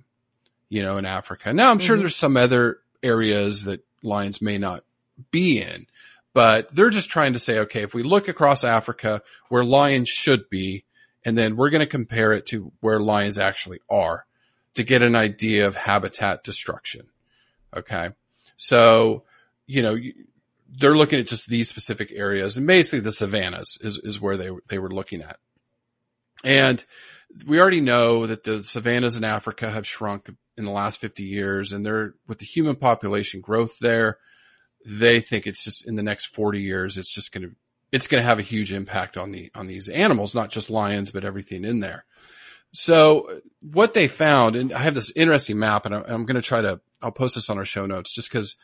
[0.73, 1.53] you know, in Africa.
[1.53, 2.05] Now I'm sure mm-hmm.
[2.05, 4.85] there's some other areas that lions may not
[5.31, 5.87] be in,
[6.33, 10.49] but they're just trying to say, okay, if we look across Africa where lions should
[10.49, 10.85] be,
[11.27, 14.25] and then we're going to compare it to where lions actually are
[14.73, 17.07] to get an idea of habitat destruction.
[17.77, 18.09] Okay.
[18.57, 19.25] So,
[19.67, 19.99] you know,
[20.71, 24.49] they're looking at just these specific areas and basically the savannas is, is where they,
[24.69, 25.39] they were looking at.
[26.43, 26.83] And
[27.47, 31.73] we already know that the savannas in Africa have shrunk in the last 50 years
[31.73, 34.19] and they're with the human population growth there,
[34.85, 37.55] they think it's just in the next 40 years, it's just going to,
[37.91, 41.11] it's going to have a huge impact on the, on these animals, not just lions,
[41.11, 42.05] but everything in there.
[42.73, 46.63] So what they found, and I have this interesting map and I'm going to try
[46.63, 48.57] to, I'll post this on our show notes just because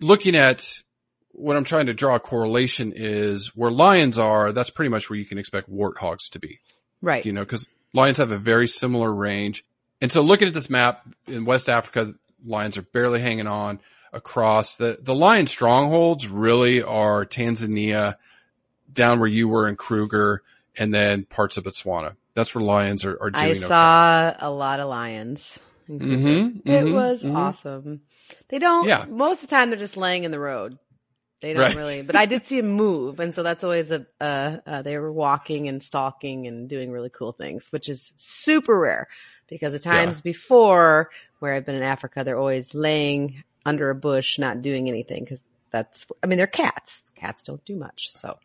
[0.00, 0.82] looking at
[1.30, 5.18] what I'm trying to draw a correlation is where lions are, that's pretty much where
[5.18, 6.60] you can expect warthogs to be.
[7.02, 7.24] Right.
[7.24, 9.64] You know, cause lions have a very similar range.
[10.00, 13.80] And so looking at this map in West Africa, lions are barely hanging on
[14.12, 18.16] across the, the lion strongholds really are Tanzania
[18.92, 20.42] down where you were in Kruger
[20.76, 22.16] and then parts of Botswana.
[22.34, 23.64] That's where lions are, are doing.
[23.64, 24.36] I saw okay.
[24.40, 25.58] a lot of lions.
[25.88, 27.36] Mm-hmm, mm-hmm, it was mm-hmm.
[27.36, 28.02] awesome.
[28.48, 29.06] They don't, yeah.
[29.08, 30.78] most of the time they're just laying in the road.
[31.46, 31.76] They don't right.
[31.76, 33.20] really, but I did see them move.
[33.20, 37.08] And so that's always a, uh, uh, they were walking and stalking and doing really
[37.08, 39.06] cool things, which is super rare
[39.46, 40.22] because the times yeah.
[40.22, 45.22] before where I've been in Africa, they're always laying under a bush, not doing anything
[45.22, 47.12] because that's, I mean, they're cats.
[47.14, 48.10] Cats don't do much.
[48.12, 48.38] So.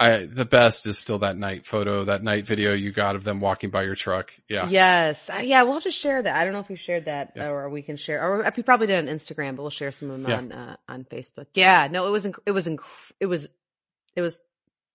[0.00, 3.40] I, the best is still that night photo, that night video you got of them
[3.40, 4.32] walking by your truck.
[4.48, 4.68] Yeah.
[4.68, 5.28] Yes.
[5.42, 5.64] Yeah.
[5.64, 6.36] We'll to share that.
[6.36, 7.48] I don't know if we shared that yeah.
[7.48, 10.22] or we can share, or we probably did on Instagram, but we'll share some of
[10.22, 10.36] them yeah.
[10.36, 11.46] on, uh, on Facebook.
[11.54, 11.88] Yeah.
[11.90, 12.78] No, it was, inc- it was, inc-
[13.18, 13.48] it was,
[14.14, 14.40] it was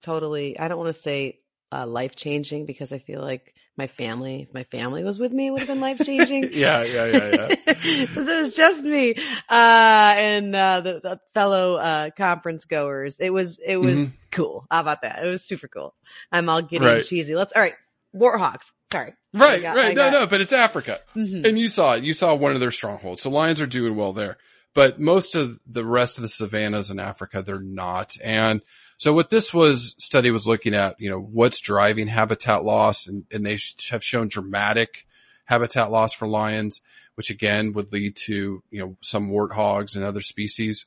[0.01, 1.39] totally, I don't want to say
[1.73, 5.47] uh, life changing because I feel like my family, if my family was with me,
[5.47, 6.49] it would have been life changing.
[6.53, 7.31] yeah, yeah, yeah,
[7.67, 7.75] yeah.
[7.81, 9.15] Since it was just me
[9.49, 14.15] uh, and uh, the, the, fellow uh, conference goers, it was it was mm-hmm.
[14.31, 14.67] cool.
[14.69, 15.25] How about that?
[15.25, 15.95] It was super cool.
[16.31, 17.03] I'm all getting right.
[17.03, 17.35] cheesy.
[17.35, 17.75] Let's all right.
[18.15, 18.65] Warthogs.
[18.91, 19.13] Sorry.
[19.33, 19.95] Right, got, right.
[19.95, 21.43] no, no, but it's Africa, mm-hmm.
[21.43, 22.03] and you saw it.
[22.03, 23.23] You saw one of their strongholds.
[23.23, 24.37] So lions are doing well there,
[24.75, 28.61] but most of the rest of the savannas in Africa, they're not, and
[29.03, 33.25] so what this was study was looking at, you know, what's driving habitat loss and,
[33.33, 35.05] and they have shown dramatic
[35.43, 36.79] habitat loss for lions,
[37.15, 40.85] which again would lead to, you know, some warthogs and other species.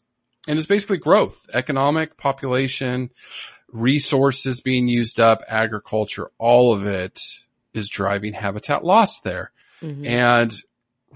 [0.49, 3.11] And it's basically growth, economic, population,
[3.71, 7.21] resources being used up, agriculture, all of it
[7.75, 9.53] is driving habitat loss there.
[9.83, 10.07] Mm-hmm.
[10.07, 10.63] And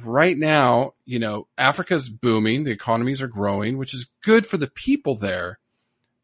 [0.05, 2.65] right now, you know, Africa's booming.
[2.65, 5.61] The economies are growing, which is good for the people there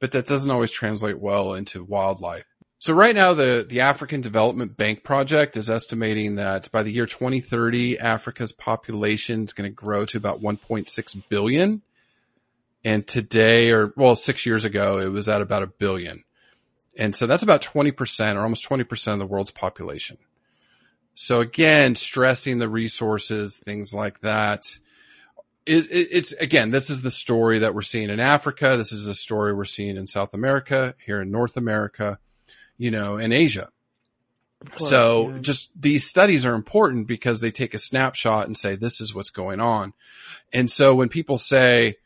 [0.00, 2.44] but that doesn't always translate well into wildlife.
[2.78, 7.06] So right now, the, the African Development Bank Project is estimating that by the year
[7.06, 11.82] 2030, Africa's population is going to grow to about 1.6 billion.
[12.84, 16.22] And today, or well, six years ago, it was at about a billion.
[16.96, 20.18] And so that's about 20% or almost 20% of the world's population.
[21.14, 24.78] So again, stressing the resources, things like that
[25.66, 28.76] it, it, it's again, this is the story that we're seeing in Africa.
[28.76, 32.18] This is the story we're seeing in South America, here in North America,
[32.78, 33.70] you know, in Asia.
[34.70, 35.38] course, so yeah.
[35.40, 39.30] just these studies are important because they take a snapshot and say, this is what's
[39.30, 39.92] going on.
[40.52, 41.96] And so when people say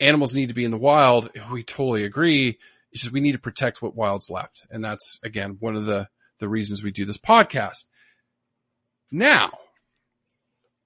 [0.00, 2.58] animals need to be in the wild, we totally agree.
[2.92, 4.64] It's just we need to protect what wild's left.
[4.70, 7.84] And that's again, one of the, the reasons we do this podcast.
[9.10, 9.50] Now,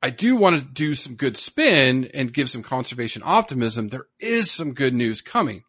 [0.04, 3.88] I do want to do some good spin and give some conservation optimism.
[3.88, 5.64] There is some good news coming.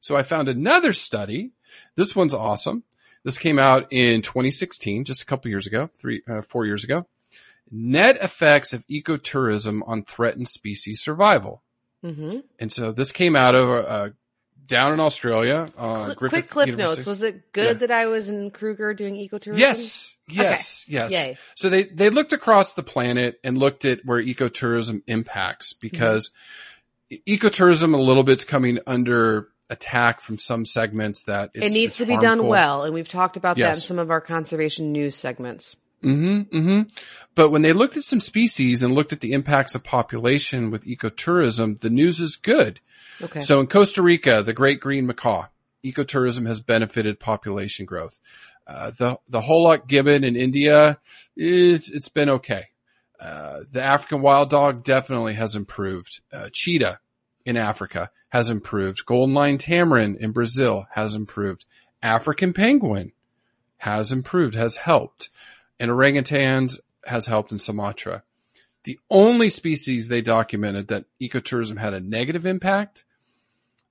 [0.00, 1.50] So I found another study.
[1.96, 2.84] This one's awesome.
[3.24, 7.06] This came out in 2016, just a couple years ago, three, uh, four years ago.
[7.68, 11.62] Net effects of ecotourism on threatened species survival.
[12.02, 14.10] hmm And so this came out of uh,
[14.66, 15.68] down in Australia.
[15.76, 17.06] Uh, Quick clip notes.
[17.06, 17.86] Was it good Yeah.
[17.86, 19.58] that I was in Kruger doing ecotourism?
[19.58, 21.12] Yes, yes, yes.
[21.12, 21.38] Yay.
[21.54, 26.30] So they, they looked across the planet and looked at where ecotourism impacts because
[27.10, 31.96] e- ecotourism a little bit's coming under attack from some segments that it's, it needs
[31.96, 32.36] to be harmful.
[32.36, 35.76] done well, and we've talked about that in some of our conservation news segments.
[36.02, 36.82] Mm-hmm, mm-hmm.
[37.34, 40.84] But when they looked at some species and looked at the impacts of population with
[40.84, 42.80] ecotourism, the news is good.
[43.22, 43.40] Okay.
[43.40, 45.46] So in Costa Rica, the great green macaw,
[45.84, 48.20] ecotourism has benefited population growth.
[48.66, 50.98] Uh, the, the hoolock gibbon in India,
[51.36, 52.68] it, it's been okay.
[53.20, 56.20] Uh, the African wild dog definitely has improved.
[56.32, 56.98] Uh, cheetah
[57.44, 59.06] in Africa has improved.
[59.06, 61.64] Golden lion tamarin in Brazil has improved.
[62.02, 63.12] African penguin
[63.78, 65.30] has improved, has helped.
[65.78, 68.22] And orangutans has helped in Sumatra.
[68.84, 73.04] The only species they documented that ecotourism had a negative impact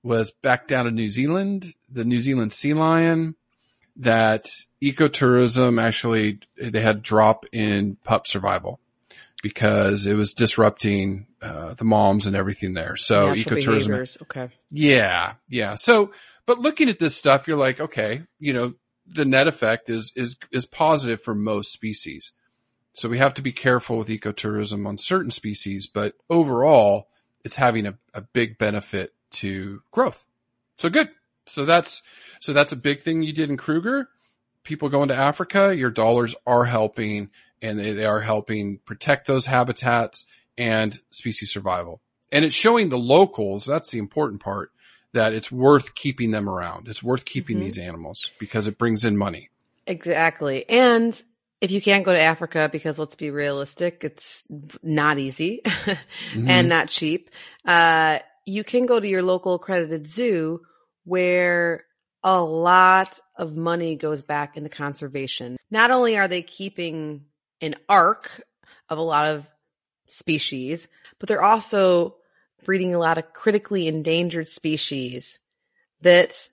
[0.02, 3.34] was back down in New Zealand, the New Zealand sea lion,
[3.96, 4.46] that
[4.82, 8.80] ecotourism actually, they had drop in pup survival
[9.42, 12.96] because it was disrupting uh, the moms and everything there.
[12.96, 14.18] So Natural ecotourism behaviors.
[14.22, 14.48] Okay.
[14.70, 15.74] yeah, yeah.
[15.74, 16.12] So,
[16.46, 18.74] but looking at this stuff, you're like, okay, you know,
[19.06, 22.32] the net effect is is is positive for most species.
[22.94, 27.08] So we have to be careful with ecotourism on certain species, but overall,
[27.44, 30.24] it's having a, a big benefit to growth.
[30.76, 31.10] So good.
[31.46, 32.02] So that's
[32.44, 34.10] so that's a big thing you did in Kruger.
[34.64, 37.30] People going to Africa, your dollars are helping,
[37.62, 40.26] and they, they are helping protect those habitats
[40.58, 42.02] and species survival.
[42.30, 43.64] And it's showing the locals.
[43.64, 44.72] That's the important part
[45.14, 46.86] that it's worth keeping them around.
[46.86, 47.60] It's worth keeping Mhm.
[47.60, 49.48] these animals because it brings in money.
[49.86, 50.68] Exactly.
[50.68, 51.18] And
[51.62, 54.44] if you can't go to Africa, because let's be realistic, it's
[54.82, 56.46] not easy Mm-hmm.
[56.46, 57.30] and not cheap,
[57.64, 60.60] uh, you can go to your local accredited zoo
[61.06, 61.86] where
[62.24, 65.58] a lot of money goes back into conservation.
[65.70, 67.26] Not only are they keeping
[67.60, 68.42] an ark
[68.88, 69.46] of a lot of
[70.08, 72.16] species, but they're also
[72.64, 75.38] breeding a lot of critically endangered species
[76.00, 76.48] that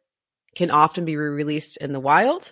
[0.56, 2.52] can often be re-released in the wild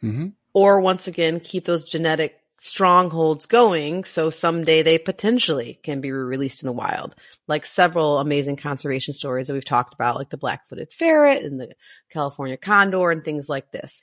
[0.00, 6.10] hmm or once again keep those genetic strongholds going so someday they potentially can be
[6.10, 7.14] released in the wild.
[7.46, 11.74] Like several amazing conservation stories that we've talked about like the black-footed ferret and the
[12.10, 14.02] california condor and things like this.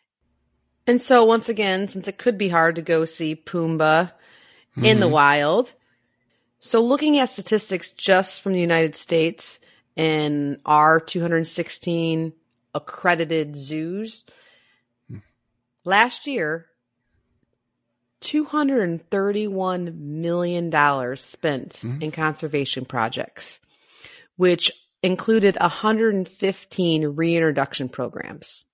[0.88, 4.12] And so once again since it could be hard to go see pumbaa
[4.78, 5.12] in the Mhm.
[5.12, 5.74] wild
[6.60, 9.60] so looking at statistics just from the united states
[9.96, 12.34] and our 216
[12.74, 14.24] accredited zoos
[15.86, 16.68] last year
[18.26, 20.72] $231 million
[21.18, 22.02] spent Mhm.
[22.02, 23.60] in conservation projects,
[24.36, 24.72] which
[25.04, 28.66] included 115 reintroduction programs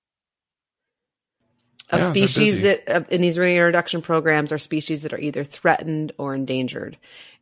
[1.90, 6.14] of Yeah, species that, uh, in these reintroduction programs are species that are either threatened
[6.18, 6.98] or endangered.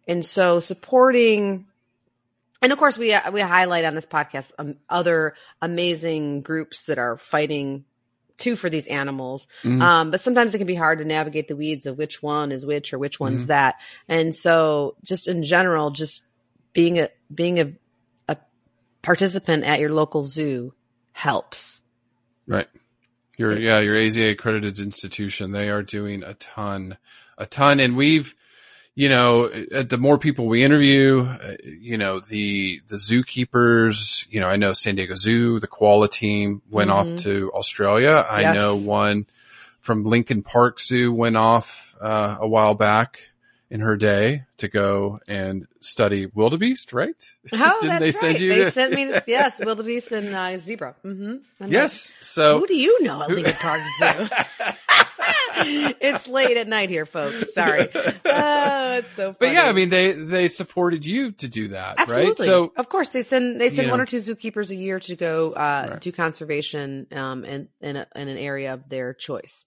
[0.08, 1.66] And so supporting
[2.62, 7.16] and of course, we we highlight on this podcast um, other amazing groups that are
[7.18, 7.86] fighting
[8.40, 9.48] too for these animals.
[9.64, 9.82] Mhm.
[9.82, 12.66] Um, but sometimes it can be hard to navigate the weeds of which one is
[12.66, 13.48] which or which one's Mhm.
[13.48, 13.76] that.
[14.08, 16.24] And so, just in general, just
[16.74, 17.74] being a being a
[18.28, 18.38] a
[19.02, 20.74] participant at your local zoo
[21.12, 21.82] helps.
[22.48, 22.68] Right.
[23.38, 26.98] Your yeah, your AZA accredited institution, they are doing a ton,
[27.38, 28.36] a ton, and we've,
[28.96, 34.40] you know, uh, the more people we interview, uh, you know, the the zookeepers, you
[34.40, 37.20] know, I know San Diego Zoo, the koala team went off Mhm.
[37.22, 38.26] to Australia.
[38.30, 38.56] I Yes.
[38.56, 39.26] know one
[39.82, 43.22] from Lincoln Park Zoo went off uh, a while back
[43.72, 47.16] in her day to go and study wildebeest, right?
[47.54, 48.42] Oh, Didn't they send right.
[48.42, 48.50] you?
[48.50, 50.96] They to- sent me yes, wildebeest and uh, zebra.
[51.06, 51.72] Mm-hmm.
[51.72, 52.12] yes.
[52.22, 54.30] So Who do you know at Lincoln Park Zoo?
[56.02, 57.54] it's late at night here, folks.
[57.54, 57.88] Sorry.
[57.94, 59.36] Oh, it's so funny.
[59.40, 62.26] But yeah, I mean, they they supported you to do that, Absolutely.
[62.28, 62.38] right?
[62.38, 64.04] So of course they send they send one know.
[64.04, 66.02] or two zookeepers a year to go uh, Right.
[66.02, 69.66] do conservation um, in in, a, in an area of their choice.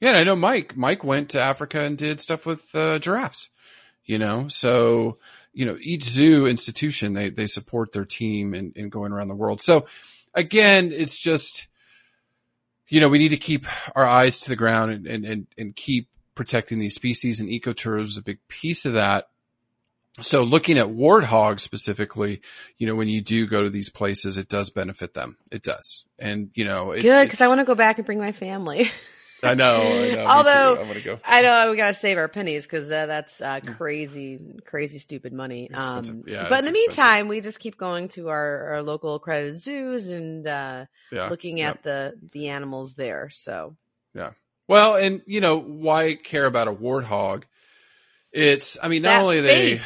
[0.00, 0.76] Yeah, I know Mike.
[0.76, 3.50] Mike went to Africa and did stuff with uh, giraffes.
[4.04, 5.18] You know, so
[5.52, 9.34] you know each zoo institution they they support their team in, in going around the
[9.34, 9.60] world.
[9.60, 9.86] So
[10.34, 11.68] again, it's just
[12.90, 15.74] you know we need to keep our eyes to the ground and and and, and
[15.74, 16.08] keep
[16.40, 17.38] protecting these species.
[17.38, 19.28] And ecotourism is a big piece of that.
[20.20, 22.40] So looking at warthogs specifically,
[22.78, 25.36] you know, when you do go to these places, it does benefit them.
[25.50, 26.04] It does.
[26.18, 28.90] And, you know, it, Good, because I want to go back and bring my family.
[29.42, 29.80] I know.
[29.80, 30.24] I know.
[30.26, 30.80] Although- too.
[30.80, 31.20] I want to go.
[31.24, 35.70] I know we gotta save our pennies because uh, that's uh, crazy, crazy, stupid money.
[35.72, 36.72] Um, Yeah, but in the expensive.
[36.72, 41.28] meantime, we just keep going to our, our local accredited zoos and uh, Yeah.
[41.28, 41.70] looking yeah.
[41.70, 43.30] at the the animals there.
[43.30, 43.76] So
[44.14, 44.30] yeah.
[44.68, 47.44] Well, and you know, why care about a warthog?
[48.32, 49.80] It's, I mean, not That only they.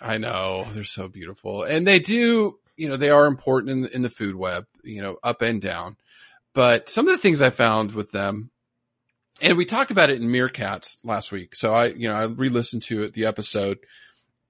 [0.00, 4.02] I know they're so beautiful and they do, you know, they are important in, in
[4.02, 5.96] the food web, you know, up and down.
[6.54, 8.50] But some of the things I found with them,
[9.40, 11.54] and we talked about it in Meerkats last week.
[11.54, 13.78] So I, you know, I re-listened to it, the episode,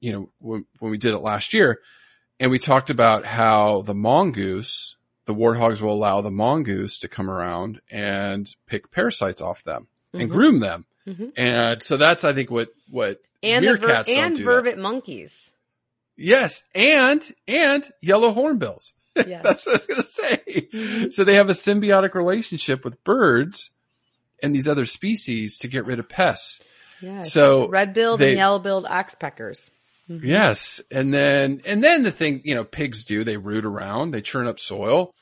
[0.00, 1.80] you know, when, when we did it last year
[2.38, 4.96] and we talked about how the mongoose,
[5.26, 10.30] the warthogs will allow the mongoose to come around and pick parasites off them and
[10.30, 10.32] Mhm.
[10.32, 10.84] groom them.
[11.06, 11.32] Mhm.
[11.36, 14.50] And so that's, I think, what, what and ver- meerkats don't and do that.
[14.50, 15.50] vervet monkeys.
[16.16, 18.92] Yes, and and yellow hornbills.
[19.16, 19.42] Yes.
[19.44, 21.08] That's what I was going to say.
[21.10, 23.70] So they have a symbiotic relationship with birds
[24.42, 26.60] and these other species to get rid of pests.
[27.00, 27.32] yes.
[27.32, 29.70] So red-billed they- and yellow-billed oxpeckers.
[30.08, 34.20] Yes, and then and then the thing you know pigs do they root around, they
[34.20, 35.12] churn up soil,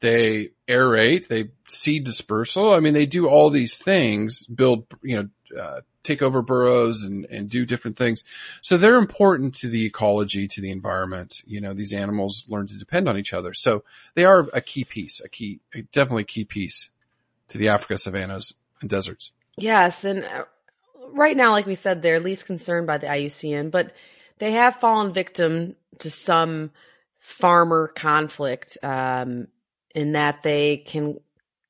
[0.00, 2.74] they aerate, they seed dispersal.
[2.74, 7.24] I mean they do all these things, build you know uh, take over burrows and
[7.30, 8.24] and do different things.
[8.60, 11.40] So they're important to the ecology, to the environment.
[11.46, 13.84] You know these animals learn to depend on each other, so
[14.16, 16.90] they are a key piece, a key a definitely key piece
[17.48, 19.30] to the Africa savannas and deserts.
[19.56, 20.44] Yes, and uh,
[21.12, 23.92] right now, like we said, they're least concerned by the IUCN, but
[24.38, 26.70] they have fallen victim to some
[27.20, 29.48] farmer conflict um,
[29.94, 31.18] in that they can.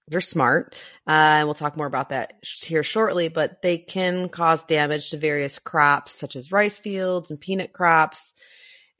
[0.08, 0.76] They're smart,
[1.08, 3.26] uh, and we'll talk more about that here shortly.
[3.26, 8.32] But they can cause damage to various crops, such as rice fields and peanut crops,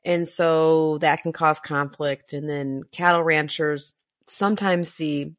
[0.05, 2.33] and so that can cause conflict.
[2.33, 3.93] And then cattle ranchers
[4.27, 5.37] sometimes see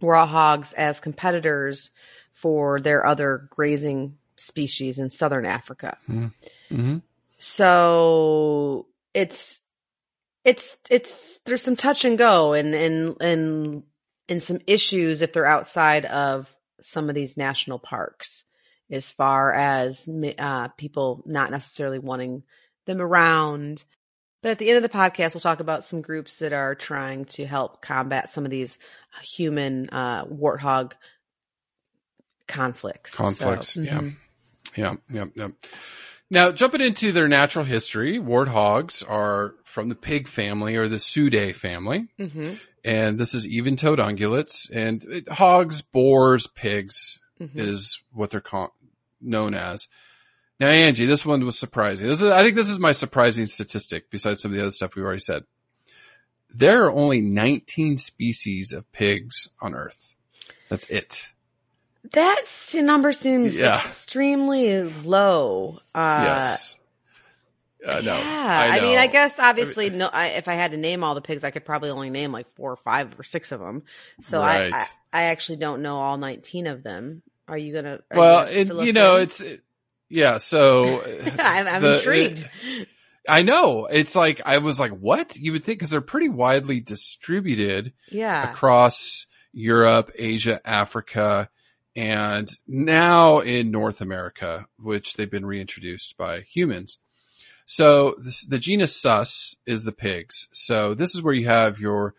[0.00, 1.90] warthogs as competitors
[2.32, 5.98] for their other grazing species in southern Africa.
[6.08, 6.98] Mm-hmm.
[7.38, 9.60] So it's
[10.44, 13.82] it's it's there's some touch and go and and and
[14.28, 18.44] and some issues if they're outside of some of these national parks
[18.90, 20.08] as far as
[20.38, 22.42] uh, people not necessarily wanting
[22.86, 23.84] them around.
[24.42, 27.24] But at the end of the podcast, we'll talk about some groups that are trying
[27.26, 28.78] to help combat some of these
[29.22, 30.92] human uh, warthog
[32.46, 33.12] conflicts.
[33.12, 33.98] So, Conflicts, yeah.
[33.98, 34.16] mhm.
[34.76, 35.48] Yeah, yeah, yeah.
[36.30, 41.54] Now, jumping into their natural history, warthogs are from the pig family or the Suidae
[41.54, 42.08] family.
[42.18, 42.60] Mhm.
[42.84, 47.50] And this is even toed ungulates and it, hogs, boars, pigs Mhm.
[47.56, 48.70] is what they're con-
[49.20, 49.88] known as.
[50.60, 52.08] Now, Angie, this one was surprising.
[52.08, 54.96] This is, I think this is my surprising statistic besides some of the other stuff
[54.96, 55.44] we've already said.
[56.52, 60.14] There are only 19 species of pigs on earth.
[60.68, 61.28] That's it.
[62.12, 62.42] That
[62.74, 63.76] number seems Yeah.
[63.84, 65.78] extremely low.
[65.94, 66.74] Uh, yes.
[67.86, 69.00] Uh, no, yeah, I, mean, know.
[69.00, 70.08] I guess obviously, no.
[70.12, 72.52] I, if I had to name all the pigs, I could probably only name like
[72.56, 73.84] four or five or six of them.
[74.20, 74.72] So I, Right.
[74.74, 77.22] I, I actually don't know all nineteen of them.
[77.46, 78.00] Are you gonna?
[78.10, 79.22] are well, gonna it, you know, in?
[79.22, 79.40] it's,
[80.08, 81.02] yeah, so.
[81.38, 82.48] I'm, I'm the- intrigued.
[83.28, 83.86] I know.
[83.86, 85.36] It's like, I was like, what?
[85.36, 91.50] You would think, cause they're pretty widely distributed yeah, across Europe, Asia, Africa,
[91.94, 96.96] and now in North America, which they've been reintroduced by humans.
[97.66, 100.48] So this, the genus Sus is the pigs.
[100.52, 102.14] So this is where you have your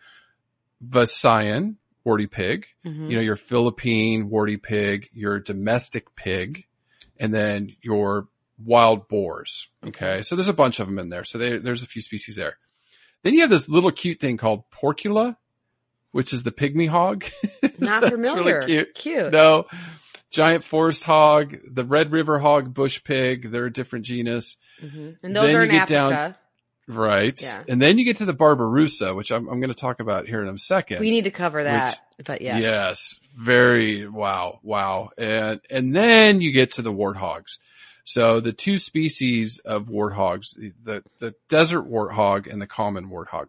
[0.86, 3.10] Visayan warty pig, Mhm.
[3.10, 6.66] you know, your Philippine warty pig, your domestic pig,
[7.20, 8.26] and then your
[8.58, 9.68] wild boars.
[9.86, 10.22] Okay.
[10.22, 11.22] So there's a bunch of them in there.
[11.24, 12.56] So they, there's a few species there.
[13.22, 15.36] Then you have this little cute thing called porcula,
[16.10, 17.24] which is the pygmy hog.
[17.78, 18.60] not That's familiar.
[18.60, 18.94] Really cute.
[18.94, 19.32] Cute.
[19.32, 19.66] No.
[20.30, 23.50] Giant forest hog, the red river hog, bush pig.
[23.50, 24.56] They're a different genus.
[24.82, 25.16] Mhm.
[25.22, 26.38] And those Then are you in get down- Africa.
[26.88, 27.40] Right.
[27.40, 27.62] Yeah.
[27.68, 30.42] And then you get to the babirusa, which I'm, I'm going to talk about here
[30.42, 30.98] in a second.
[31.00, 33.20] We need to cover that, but yeah, Yes.
[33.40, 34.60] Very wow.
[34.62, 35.10] Wow.
[35.16, 37.56] And and then you get to the warthogs.
[38.04, 43.46] So the two species of warthogs, the, the desert warthog and the common warthog.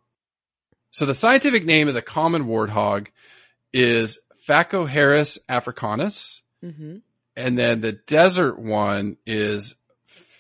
[0.92, 3.08] So the scientific name of the common warthog
[3.74, 6.42] is Phacochoerus africanus.
[6.64, 6.98] Mm-hmm.
[7.36, 9.76] And then the desert one is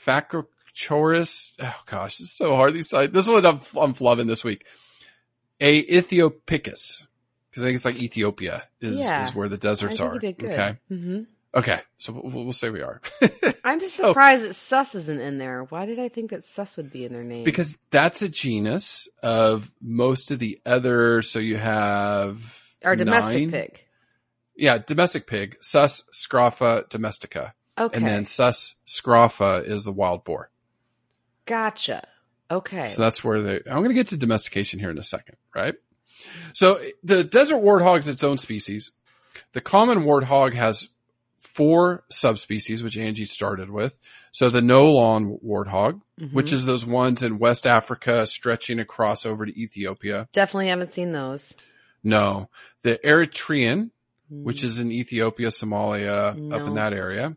[0.06, 1.54] Phacochoerus.
[1.60, 2.74] Oh gosh, it's so hard.
[2.74, 2.90] These.
[2.90, 4.66] This one I'm, I'm loving this week.
[5.60, 7.06] A Ethiopicus.
[7.52, 9.24] Because I think it's like Ethiopia is, Yeah.
[9.24, 10.14] is where the deserts are.
[10.16, 10.52] you did good.
[10.52, 10.78] Okay.
[10.88, 11.22] hmm
[11.54, 11.82] Okay.
[11.98, 13.02] So we'll, we'll say we are.
[13.66, 15.64] I'm just So- surprised that sus isn't in there.
[15.66, 17.44] Why did I think that sus would be in their name?
[17.44, 21.22] because that's a genus of most of the other.
[21.22, 22.40] So you have
[22.86, 23.82] our domestic nine- pig.
[24.56, 27.54] Yeah, domestic pig, Sus scrofa domestica.
[27.78, 30.52] Okay, And then Sus scrofa is the wild boar.
[31.46, 32.08] gotcha.
[32.50, 35.38] Okay, So that's where they, I'm going to get to domestication here in a second,
[35.56, 35.74] right?
[36.54, 38.92] So the desert warthog is its own species.
[39.54, 40.90] The common warthog has
[41.40, 44.00] four subspecies, which Angie started with.
[44.32, 46.34] So the Nolan warthog, Mhm.
[46.34, 50.30] which is those ones in West Africa stretching across over to Ethiopia.
[50.32, 51.54] definitely haven't seen those.
[52.04, 52.50] No.
[52.84, 53.90] The Eritrean,
[54.32, 54.44] Mm.
[54.44, 57.36] which is in Ethiopia, Somalia, up in that area.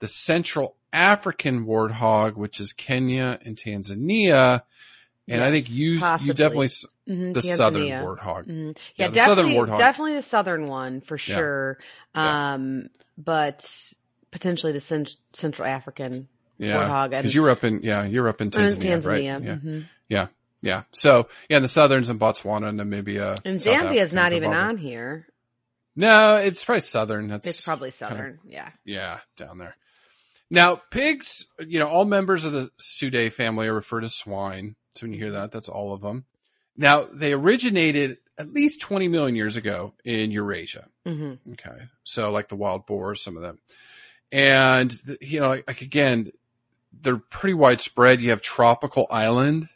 [0.00, 4.62] The Central African warthog, which is Kenya and Tanzania.
[5.28, 6.26] And I think you, possibly.
[6.28, 6.68] you definitely,
[7.08, 8.02] Mhm, the southern Tanzania.
[8.02, 8.46] warthog.
[8.46, 8.76] Mhm.
[8.96, 9.78] Yeah, Yeah, the southern definitely, warthog.
[9.78, 11.78] definitely the southern one for sure.
[12.14, 12.54] Yeah.
[12.54, 12.88] Um,
[13.18, 13.92] but
[14.30, 16.28] potentially the cent- Central African
[16.58, 16.76] Yeah.
[16.88, 17.02] warthog.
[17.04, 19.22] And, Because you were up in, yeah, you're up in and Tanzania, right?
[19.22, 19.62] Tanzania.
[19.64, 19.80] Yeah.
[20.08, 20.26] Yeah.
[20.62, 20.82] Yeah.
[20.92, 23.38] So, yeah, the southerns in Botswana, Namibia.
[23.44, 25.26] And South Zambia is not even on here.
[25.94, 27.28] No, it's probably southern.
[27.28, 28.38] That's It's probably kind of- southern.
[28.48, 28.70] yeah.
[28.84, 29.76] Yeah, down there.
[30.50, 34.76] Now, pigs, you know, all members of the Suidae family are referred as swine.
[34.96, 36.24] So when you hear that, that's all of them.
[36.76, 40.86] Now, they originated at least 20 million years ago in Eurasia.
[41.06, 41.88] hmm Okay.
[42.02, 43.58] So like the wild boars, some of them.
[44.32, 46.32] And, you know, like, like again,
[47.00, 48.20] they're pretty widespread.
[48.20, 49.68] You have tropical island.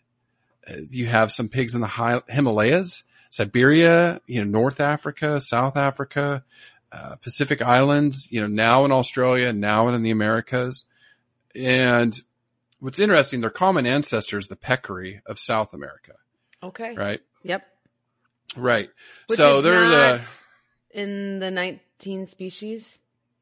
[0.69, 5.77] Uh, You have some pigs in the high, Himalayas, Siberia, you know, North Africa, South
[5.77, 6.45] Africa,
[6.91, 10.85] uh, Pacific Islands, you know, now in Australia, now in the Americas.
[11.55, 12.19] And
[12.81, 16.15] what's interesting, their common ancestor is the peccary of South America,
[16.63, 16.95] Okay.
[16.95, 17.21] right?
[17.43, 17.67] Yep.
[18.57, 18.91] Right.
[19.27, 22.99] Which so is they're not the, in the 19 species.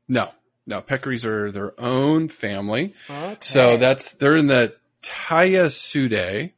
[0.09, 0.31] no,
[0.67, 2.95] no, peccaries are their own family.
[3.09, 3.37] Okay.
[3.41, 6.53] So that's they're in the Tayassuidae,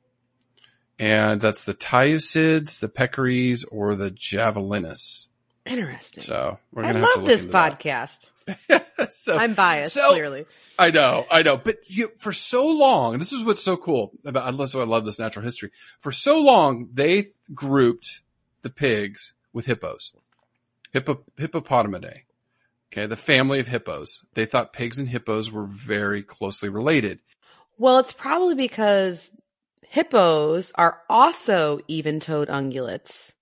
[0.98, 5.26] and that's the tayassuids, the peccaries, or the javelinas.
[5.66, 6.24] interesting.
[6.24, 7.80] So we're I gonna have to love look this into that.
[9.10, 10.46] so I'm biased, so- clearly.
[10.78, 13.18] I know, I know, but you for so long.
[13.18, 14.48] This is what's so cool about.
[14.48, 15.70] Unless I love this natural history.
[16.00, 18.22] For so long, they grouped
[18.62, 20.12] the pigs with hippos,
[20.92, 22.20] Hippo, hippopotamidae.
[22.92, 24.22] Okay, the family of hippos.
[24.34, 27.18] They thought pigs and hippos were very closely related.
[27.76, 29.30] Well, it's probably because
[29.82, 33.32] hippos are also even-toed ungulates,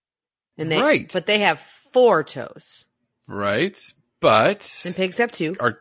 [0.57, 1.11] and they Right.
[1.13, 1.61] but they have
[1.93, 2.87] four toes,
[3.27, 3.79] Right.
[4.21, 5.55] But and pigs have two.
[5.61, 5.79] our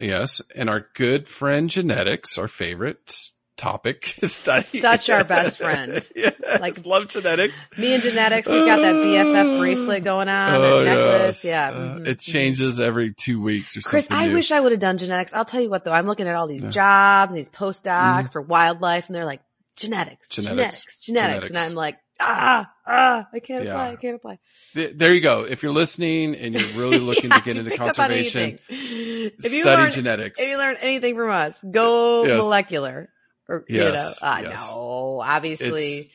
[0.00, 4.80] yes, and our good friend genetics, our favorite topic to study.
[4.80, 6.06] Such our best friend.
[6.14, 7.64] yes, Like- love genetics.
[7.76, 11.44] Me and genetics, we've got that BFF bracelet going on, Oh, necklace.
[11.44, 11.44] yes.
[11.44, 12.20] Yeah, Uh, mhm, it mhm.
[12.20, 14.16] changes every two weeks or Chris, something.
[14.16, 14.34] Chris, I new.
[14.34, 15.32] wish I would have done genetics.
[15.34, 16.70] I'll tell you what though, I'm looking at all these Yeah.
[16.70, 18.32] jobs, these postdocs Mhm.
[18.32, 19.40] for wildlife, and they're like
[19.76, 21.00] genetics, genetics, Genetics.
[21.00, 21.48] genetics, Genetics.
[21.48, 23.70] and I'm like, ah, ah, I can't Yeah.
[23.72, 24.38] apply, I can't apply.
[24.74, 25.44] There you go.
[25.44, 29.32] If you're listening and you're really looking to get into Pick up on conservation, anything.
[29.40, 30.40] If you study learn, genetics.
[30.40, 32.38] if you learn anything from us, go Yes.
[32.38, 33.10] molecular.
[33.48, 34.70] Or you know, Yes, uh, yes.
[34.70, 36.08] no, obviously It's-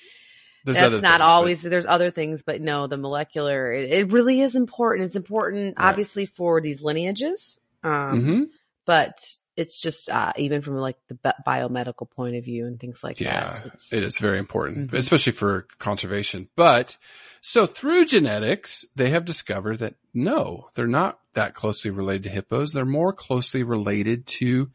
[0.66, 1.62] that's not things, but- always.
[1.62, 3.72] There's other things, but no, the molecular.
[3.74, 5.06] It, it really is important.
[5.08, 5.90] It's important, Right.
[5.90, 7.60] obviously, for these lineages.
[7.84, 7.92] Um,
[8.26, 8.46] Mhm.
[8.86, 9.18] but
[9.56, 13.52] it's just uh, even from like the biomedical point of view and things like Yeah,
[13.54, 13.66] that.
[13.74, 14.98] It's, it is very important, Mhm.
[14.98, 16.50] especially for conservation.
[16.56, 16.98] But
[17.42, 22.74] so through genetics, they have discovered that no, they're not that closely related to hippos.
[22.74, 24.72] They're more closely related to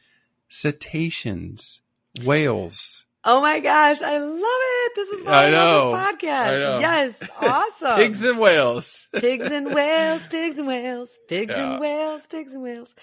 [0.48, 1.80] cetaceans,
[2.24, 4.77] whales, Oh my gosh, I love it!
[4.96, 5.90] This is why I I, know.
[5.90, 6.46] love this podcast.
[6.46, 6.78] I know.
[6.80, 7.96] Yes, awesome.
[7.96, 9.08] pigs and whales.
[9.14, 11.72] pigs and whales, pigs and whales, pigs Yeah.
[11.72, 12.94] and whales, pigs and whales.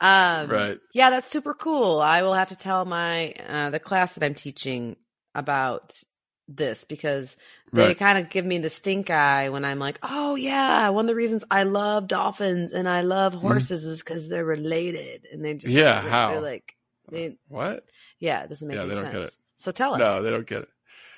[0.00, 0.78] Um, right.
[0.92, 2.00] Yeah, that's super cool.
[2.00, 4.96] I will have to tell my uh, the class that I'm teaching
[5.34, 6.02] about
[6.48, 7.36] this because
[7.72, 7.98] they Right.
[7.98, 11.14] kind of give me the stink eye when I'm like, oh yeah, one of the
[11.14, 15.66] reasons I love dolphins and I love horses is because they're related, and they just
[15.72, 15.78] Mm-hmm.
[15.78, 16.30] Yeah, they're, how?
[16.32, 16.76] they're like,
[17.10, 17.86] they, What?
[18.18, 19.14] yeah, it doesn't make Yeah, any they don't sense.
[19.16, 19.36] get it.
[19.56, 20.00] So tell us.
[20.00, 20.68] No, they don't get it.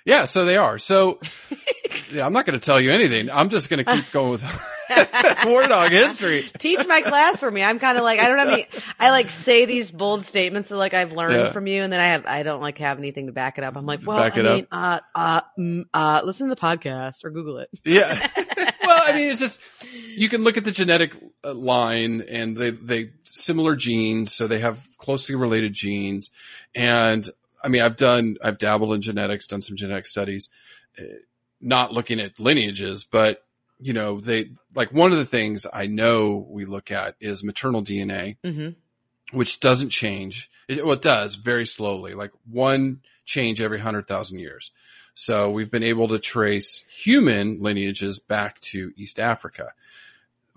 [0.05, 0.79] Yeah, so they are.
[0.79, 1.19] So
[2.13, 3.31] yeah, I'm not going to tell you anything.
[3.31, 4.43] I'm just going to keep going with
[4.91, 6.47] warthog history.
[6.59, 7.63] Teach my class for me.
[7.63, 8.67] I'm kind of like I don't have any.
[9.01, 11.53] I like say these bold statements that like I've learned Yeah.
[11.53, 13.77] from you, and then I have I don't like have anything to back it up.
[13.77, 17.31] I'm like, well, Back I mean, uh, uh, mm, uh, listen to the podcast or
[17.31, 17.71] Google it.
[17.85, 18.29] Yeah.
[18.85, 19.59] well, I mean, it's just
[20.17, 24.35] you can look at the genetic uh, line and they, they similar genes.
[24.35, 26.31] So they have closely related genes.
[26.75, 27.29] And
[27.65, 30.51] I mean, I've done, I've dabbled in genetics, done some genetic studies,
[30.99, 31.03] uh,
[31.61, 33.43] not looking at lineages, but
[33.81, 37.83] you know, they like one of the things I know we look at is maternal
[37.83, 38.71] DNA, hmm
[39.33, 40.49] which doesn't change.
[40.69, 44.71] It, well, it does very slowly, like one change every hundred thousand years.
[45.15, 49.73] So we've been able to trace human lineages back to East Africa.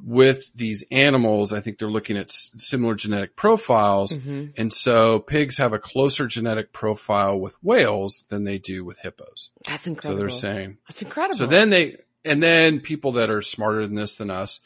[0.03, 4.11] With these animals, I think they're looking at s- similar genetic profiles.
[4.13, 8.99] hmm And so pigs have a closer genetic profile with whales than they do with
[8.99, 9.49] hippos.
[9.65, 10.15] That's incredible.
[10.15, 11.37] So they're saying, That's incredible.
[11.37, 14.59] so then they, and then people that are smarter than this than us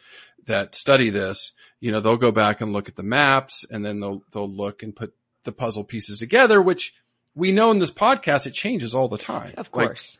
[0.47, 3.99] that study this, you know, they'll go back and look at the maps and then
[4.01, 5.13] they'll, they'll look and put
[5.43, 6.93] the puzzle pieces together, which
[7.35, 9.53] we know in this podcast, it changes all the time.
[9.55, 10.17] of Like, course.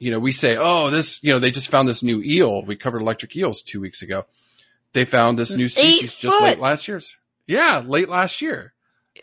[0.00, 2.64] You know, we say, oh, this, you know, they just found this new eel.
[2.64, 4.24] We covered electric eels two weeks ago.
[4.94, 7.16] They found this new species just late last year's.
[7.46, 8.72] Yeah, late last year.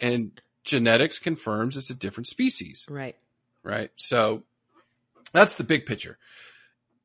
[0.01, 3.15] And genetics confirms it's a different species, right.
[3.63, 3.89] right?
[3.97, 4.43] So
[5.33, 6.17] that's the big picture.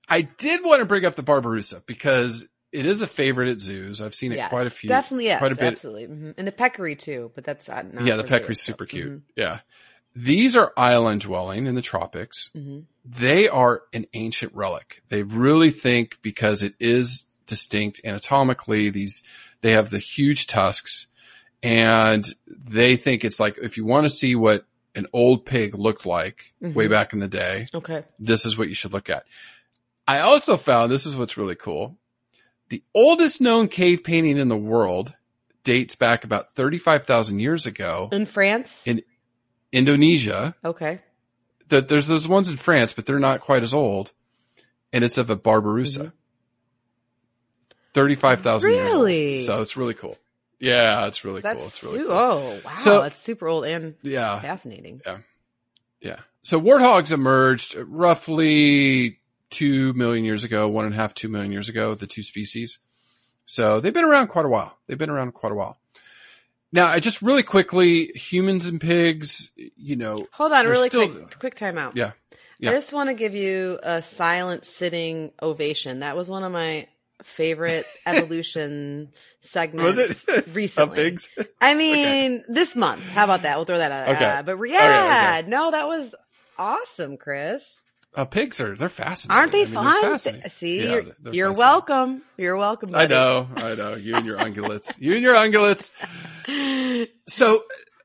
[0.08, 4.02] I did want to bring up the babirusa because it is a favorite at zoos.
[4.02, 4.88] I've seen it Yes, quite a few.
[4.88, 5.72] Definitely, yes, quite a bit.
[5.72, 6.04] absolutely.
[6.06, 7.86] hmm And the peccary too, but that's not.
[8.04, 9.12] yeah, the peccary's super so- cute.
[9.12, 9.60] mhm, Yeah.
[10.14, 12.50] These are island dwelling in the tropics.
[12.56, 12.84] mhm.
[13.04, 15.02] they are an ancient relic.
[15.08, 19.22] They really think because it is distinct anatomically, these,
[19.60, 21.08] they have the huge tusks
[21.64, 26.06] and they think it's like, if you want to see what an old pig looked
[26.06, 26.90] like way Mhm.
[26.90, 28.04] back in the day, Okay.
[28.20, 29.24] this is what you should look at.
[30.06, 31.96] I also found this is what's really cool.
[32.68, 35.14] The oldest known cave painting in the world
[35.64, 38.82] dates back about 35,000 years ago, In France.
[38.84, 39.02] In-
[39.72, 41.00] Indonesia okay.
[41.68, 44.12] that there's those ones in France, but they're not quite as old,
[44.92, 45.98] and it's of a babirusa.
[46.06, 46.12] Mhm.
[47.94, 48.92] Thirty-five thousand years.
[48.92, 49.38] Really?
[49.40, 50.16] So it's really cool.
[50.58, 51.66] Yeah, it's really That's cool.
[51.66, 52.12] It's really su- cool.
[52.16, 55.00] oh wow, So- that's super old and Yeah, fascinating.
[55.04, 55.18] Yeah,
[56.00, 56.20] yeah.
[56.42, 59.18] So warthogs emerged roughly
[59.50, 61.94] two million years ago, one and a half, two million years ago.
[61.94, 62.78] The two species.
[63.44, 64.78] So they've been around quite a while.
[64.86, 65.78] They've been around quite a while.
[66.72, 69.50] Now, I just really quickly, humans and pigs.
[69.56, 71.96] You know, Hold on, really still- quick, quick time out.
[71.96, 72.12] Yeah.
[72.58, 72.70] Yeah.
[72.70, 76.00] I just want to give you a silent sitting ovation.
[76.00, 76.86] That was one of my
[77.24, 79.08] favorite evolution
[79.40, 80.90] segments was it recently.
[80.90, 81.28] Of pigs?
[81.60, 83.02] I mean, this month.
[83.02, 83.56] How about that?
[83.56, 84.08] We'll throw that out.
[84.16, 84.24] Okay.
[84.24, 86.14] Uh, but Okay, yeah, no, that was
[86.58, 87.64] awesome, Chris.
[88.14, 89.38] Uh, pigs are they're fascinating.
[89.38, 90.18] Aren't they I mean, fun?
[90.50, 92.22] See, Yeah, you're, they're you're welcome.
[92.36, 92.94] You're welcome.
[92.94, 93.94] I know, I know.
[93.94, 94.94] You and your ungulates.
[94.98, 95.90] You and your ungulates.
[97.28, 97.62] So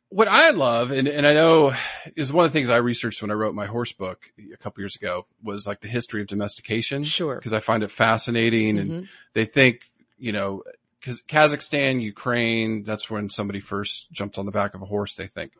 [0.09, 1.73] what I love, and, and I know
[2.15, 4.81] is one of the things I researched when I wrote my horse book a couple
[4.81, 7.03] years ago was like the history of domestication.
[7.03, 7.35] Sure.
[7.35, 9.07] Because I find it fascinating and Mhm.
[9.33, 9.81] they think,
[10.17, 10.63] you know,
[10.99, 15.27] because Kazakhstan, Ukraine, that's when somebody first jumped on the back of a horse, they
[15.27, 15.51] think.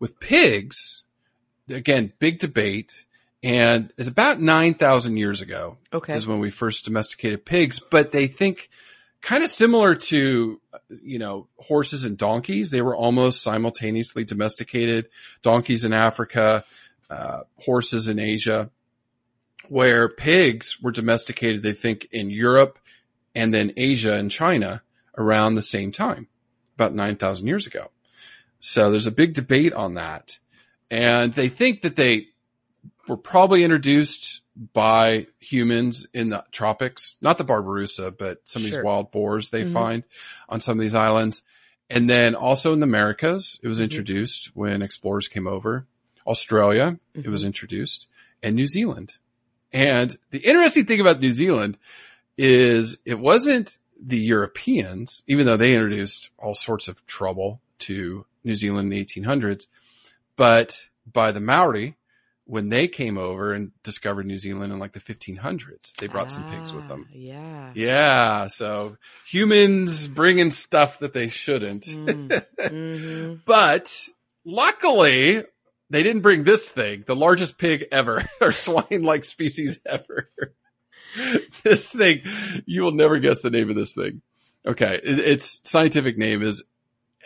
[0.00, 1.04] With pigs,
[1.68, 3.04] again, big debate.
[3.42, 6.14] And it's about 9,000 years ago Okay.
[6.14, 8.68] is when we first domesticated pigs, but they think
[9.20, 10.60] kind of similar to,
[11.02, 12.70] you know, horses and donkeys.
[12.70, 15.08] They were almost simultaneously domesticated.
[15.42, 16.64] Donkeys in Africa,
[17.10, 18.70] uh, horses in Asia,
[19.68, 22.78] where pigs were domesticated, they think in Europe
[23.34, 24.82] and then Asia and China
[25.16, 26.26] around the same time,
[26.76, 27.90] about 9,000 years ago.
[28.60, 30.38] So there's a big debate on that.
[30.90, 32.27] And they think that they
[33.08, 34.42] were probably introduced
[34.72, 39.64] by humans in the tropics, not the babirusa, but some of these wild boars they
[39.64, 39.72] Mhm.
[39.72, 40.04] find
[40.48, 41.42] on some of these islands.
[41.90, 43.84] And then also in the Americas, it was Mhm.
[43.84, 45.86] introduced when explorers came over.
[46.26, 47.30] Australia, it Mm-hmm.
[47.30, 48.06] was introduced
[48.42, 49.14] and New Zealand.
[49.72, 51.78] And the interesting thing about New Zealand
[52.36, 58.54] is it wasn't the Europeans, even though they introduced all sorts of trouble to New
[58.54, 59.66] Zealand in the 1800s,
[60.36, 61.96] but by the Maori,
[62.48, 66.44] when they came over and discovered New Zealand in like the 1500s, they brought some
[66.44, 67.06] pigs with Ah, them.
[67.12, 67.72] Yeah.
[67.74, 68.46] Yeah.
[68.46, 68.96] So
[69.26, 71.84] humans bringing stuff that they shouldn't.
[71.84, 73.40] Mm, mhm.
[73.44, 74.08] But
[74.46, 75.44] luckily,
[75.90, 80.30] they didn't bring this thing, the largest pig ever, or swine-like species ever.
[81.62, 82.22] this thing,
[82.64, 84.22] you will never guess the name of this thing.
[84.66, 86.64] Okay, it- its scientific name is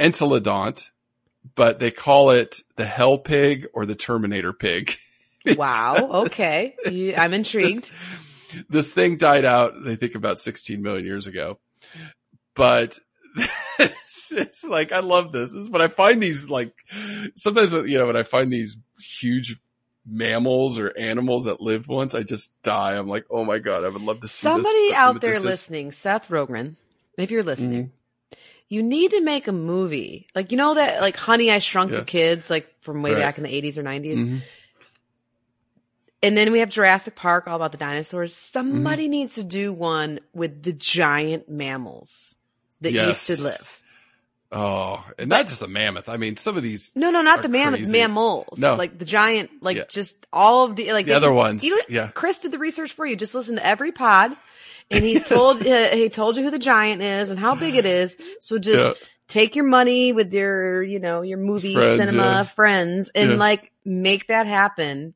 [0.01, 0.89] Entelodont,
[1.55, 4.97] but they call it the Hell Pig or the Terminator Pig.
[5.57, 6.25] Wow.
[6.27, 6.77] Okay.
[7.17, 7.91] I'm intrigued.
[8.69, 11.59] this thing died out, they think about 16 million years ago.
[12.55, 12.99] But
[13.79, 15.53] it's, like, I love this.
[15.53, 16.75] This is when I find these like,
[17.37, 19.57] sometimes, you know, when I find these huge
[20.07, 22.97] mammals or animals that lived once, I just die.
[22.97, 24.43] I'm like, oh my God, I would love to see.
[24.43, 26.77] Somebody But out there this is- listening, Seth Rogen,
[27.17, 27.93] if you're listening,
[28.69, 30.27] you need to make a movie.
[30.35, 31.99] Like you know that like Honey I Shrunk Yeah.
[31.99, 33.21] the Kids like from way Right.
[33.21, 34.17] back in the 80s or 90s.
[34.19, 34.41] Mhm.
[36.23, 38.35] And then we have Jurassic Park all about the dinosaurs.
[38.35, 42.35] Somebody needs to do one with the giant mammals
[42.81, 43.29] that Yes.
[43.29, 43.79] used to live.
[44.55, 46.09] Oh, and not just a mammoth.
[46.11, 47.93] I mean, some of these No, no, not the mammoth, crazy.
[47.93, 48.59] mammals.
[48.59, 48.75] No.
[48.75, 49.85] Like the giant, like Yeah.
[49.89, 52.09] just all of the like The other ones, You, yeah.
[52.09, 53.17] Chris did the research for you.
[53.17, 54.37] Just listen to every pod,
[54.91, 57.87] and he told uh, he told you who the giant is and how big it
[57.87, 58.15] is.
[58.41, 59.07] So just Yeah.
[59.27, 62.43] take your money with your you know your movie Friends, cinema yeah.
[62.45, 65.15] friends and like make that happen,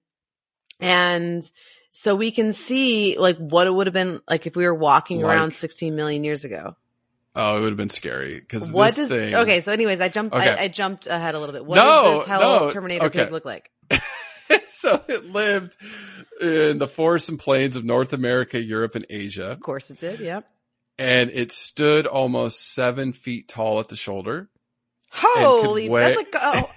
[0.81, 1.43] and
[1.93, 5.21] so we can see like what it would have been like if we were walking
[5.23, 6.77] Like- around 16 million years ago.
[7.39, 9.35] Oh, it would have been scary because What this does thing.
[9.35, 9.61] okay?
[9.61, 10.35] So, anyways, I jumped.
[10.35, 10.49] Okay.
[10.49, 11.67] I, I jumped ahead a little bit.
[11.67, 13.25] What No, does this Hello no, Terminator okay.
[13.25, 13.71] pig look like?
[14.69, 15.77] so it lived
[16.41, 20.21] in the forests and plains of North America, Europe, and Asia, Of course, it did.
[20.21, 20.47] Yep.
[20.99, 24.49] and it stood almost seven feet tall at the shoulder.
[25.11, 26.71] Holy, weigh- that's like oh,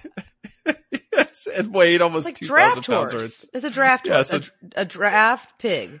[1.26, 3.12] yes, it weighed almost like two thousand draft pounds.
[3.12, 3.48] horse.
[3.52, 4.28] It's a draft Yeah, horse.
[4.28, 4.36] so-
[4.76, 6.00] a, a draft pig.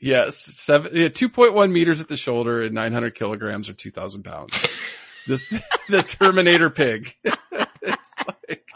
[0.00, 3.72] yes, seven, yeah, two point one meters at the shoulder and nine hundred kilograms or
[3.74, 4.54] two thousand pounds.
[5.26, 5.48] this
[5.88, 7.14] the Terminator pig.
[7.24, 8.14] it's
[8.48, 8.68] like,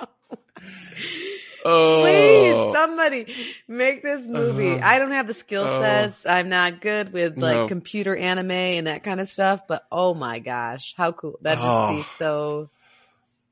[1.65, 3.35] oh, Please, somebody
[3.67, 4.71] make this movie.
[4.73, 4.81] Uh-huh.
[4.87, 5.81] I don't have the skill Oh.
[5.83, 6.25] sets.
[6.27, 7.69] I'm not good with like No.
[7.69, 9.63] computer anime and that kind of stuff.
[9.69, 11.39] But oh my gosh, how cool!
[11.43, 11.97] That'd just Oh.
[11.97, 12.71] be so.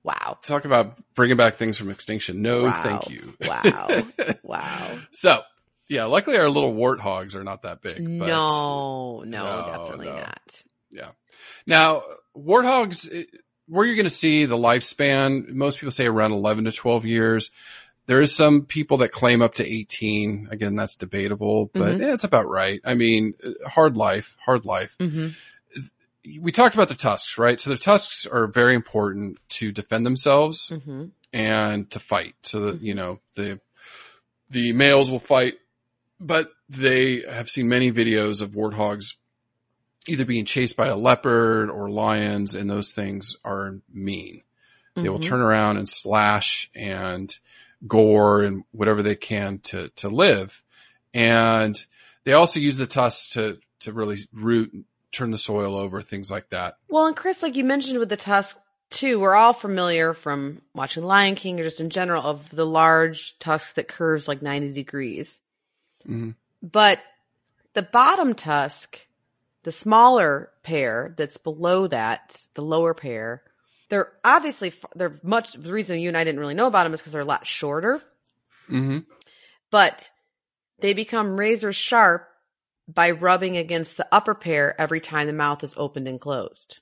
[0.07, 0.38] Wow.
[0.42, 2.40] talk about bringing back things from extinction.
[2.40, 2.82] No, Wow.
[2.84, 3.34] thank you.
[3.40, 4.07] Wow.
[4.44, 4.98] Wow.
[5.11, 5.40] So,
[5.88, 7.96] yeah, luckily our little warthogs are not that big.
[7.96, 10.16] But No, no, No, definitely no.
[10.18, 10.62] not.
[10.90, 11.11] Yeah.
[11.66, 12.02] Now,
[12.36, 13.24] warthogs, eh,
[13.66, 17.50] where you're going to see the lifespan, most people say around 11 to 12 years.
[18.07, 20.46] There is some people that claim up to 18.
[20.52, 22.00] Again, that's debatable, but Mhm.
[22.02, 22.80] eh, it's about right.
[22.84, 24.96] I mean, eh, hard life, hard life.
[25.00, 25.28] hmm
[26.41, 27.59] We talked about the tusks, right?
[27.61, 32.35] So the tusks are very important to defend themselves hmm and to fight.
[32.43, 33.61] So that, you know, the,
[34.49, 35.55] the males will fight,
[36.18, 39.16] but they have seen many videos of warthogs
[40.09, 44.43] either being chased by a leopard or lions, and those things are mean.
[44.95, 45.24] They will Mhm.
[45.24, 47.37] turn around and slash and
[47.87, 50.62] gore and whatever they can to, to live.
[51.12, 51.77] And
[52.24, 54.72] they also use the tusks to, to really root,
[55.17, 56.77] turn the soil over, things like that.
[56.89, 58.57] Well, and Chris, like you mentioned with the tusk
[58.91, 63.39] too, we're all familiar from watching Lion King or just in general of the large
[63.39, 65.41] tusk that curves like 90 degrees.
[66.07, 66.35] Mhm.
[66.62, 67.01] But
[67.73, 68.99] the bottom tusk,
[69.64, 73.43] the smaller pair that's below that, the lower pair,
[73.89, 77.01] they're obviously, they're much, the reason you and I didn't really know about them is
[77.01, 78.03] because they're a lot shorter,
[78.67, 78.99] hmm
[79.71, 80.11] but
[80.79, 82.29] they become razor sharp
[82.89, 86.78] by rubbing against the upper pair every time the mouth is opened and closed.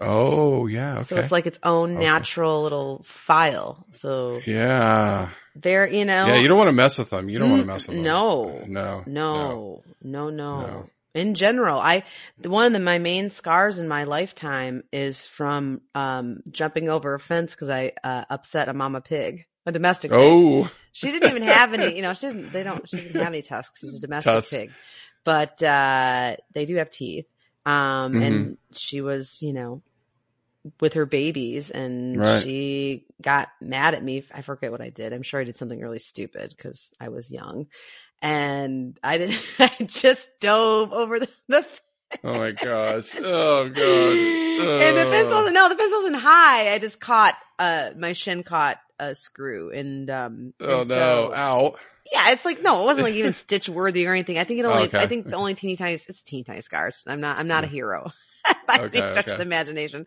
[0.00, 0.94] Oh, yeah.
[0.94, 1.04] Okay.
[1.04, 2.04] So it's like its own Okay.
[2.04, 3.86] natural little file.
[3.94, 5.30] So yeah.
[5.56, 6.26] there, you know.
[6.26, 7.28] Yeah, you don't want to mess with them.
[7.28, 8.04] You don't want to Mm, mess with them.
[8.04, 8.64] no.
[8.68, 10.90] no, no, no, no, No.
[11.12, 12.04] In general, I
[12.44, 17.18] one of the, my main scars in my lifetime is from um jumping over a
[17.20, 20.12] fence because I uh, upset a mama pig, a domestic.
[20.12, 20.20] pig.
[20.20, 23.32] Oh, She didn't even have any, you know, she didn't, they don't, she didn't have
[23.32, 23.80] any tusks.
[23.80, 24.50] She was a domestic Tusks.
[24.50, 24.70] pig,
[25.24, 27.26] but, uh, they do have teeth.
[27.66, 28.22] Um, Mm-hmm.
[28.22, 29.82] and she was, you know,
[30.80, 32.42] with her babies and Right.
[32.42, 34.24] she got mad at me.
[34.32, 35.12] I forget what I did.
[35.12, 37.66] I'm sure I did something really stupid because I was young
[38.22, 41.66] and I did, I just dove over the, the
[42.24, 43.14] oh my gosh.
[43.16, 44.18] Oh god.
[44.18, 46.72] and the fence wasn't no, the fence wasn't high.
[46.74, 50.94] I just caught uh my shin caught a screw and um Oh and no!
[50.94, 51.76] so- Ow!
[52.12, 54.38] Yeah, it's like no, it wasn't like even stitch worthy or anything.
[54.38, 54.98] I think it only Okay.
[54.98, 57.04] I think the only teeny tiny it's teeny tiny scars.
[57.06, 58.12] I'm not I'm not a hero.
[58.66, 59.36] by Okay, any stretch of okay.
[59.36, 60.06] the imagination.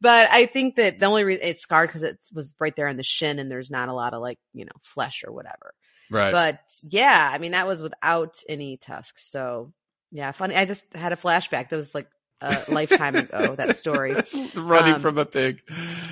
[0.00, 2.96] But I think that the only reason it's scarred because it was right there on
[2.96, 5.74] the shin and there's not a lot of like, you know, flesh or whatever.
[6.10, 6.32] Right.
[6.32, 9.28] But yeah, I mean that was without any tusks.
[9.30, 9.72] So
[10.12, 10.54] yeah, funny.
[10.54, 11.70] I just had a flashback.
[11.70, 12.08] That was like
[12.40, 13.56] a lifetime ago.
[13.56, 14.14] That story.
[14.54, 15.62] Running um, from a pig.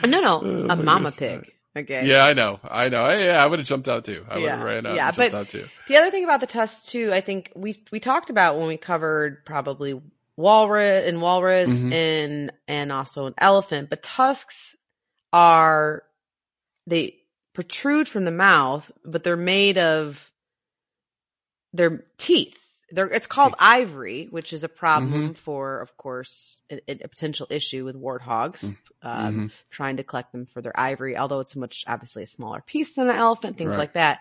[0.05, 1.15] No, no, Oh a mama goodness.
[1.15, 1.52] pig.
[1.75, 2.07] Okay.
[2.07, 2.61] Yeah, I know.
[2.63, 3.03] I know.
[3.05, 4.25] I, yeah, I would have jumped out too.
[4.29, 5.67] I would have Yeah, ran out yeah, but- out too.
[5.89, 8.77] The other thing about the tusks too, I think we we talked about when we
[8.77, 10.01] covered probably
[10.37, 11.93] walrus and walrus Mhm.
[11.93, 14.77] and and also an elephant, but tusks
[15.33, 16.03] are
[16.87, 17.17] they
[17.55, 20.31] protrude from the mouth, but they're made of
[21.73, 22.59] their teeth.
[22.95, 25.37] It's called ivory, which is a problem Mhm.
[25.37, 28.61] for, of course, a, a potential issue with warthogs.
[28.61, 28.77] Mm.
[29.03, 29.51] Um, Mhm.
[29.71, 33.09] trying to collect them for their ivory, although it's much obviously a smaller piece than
[33.09, 33.79] an elephant, things Right.
[33.79, 34.21] like that.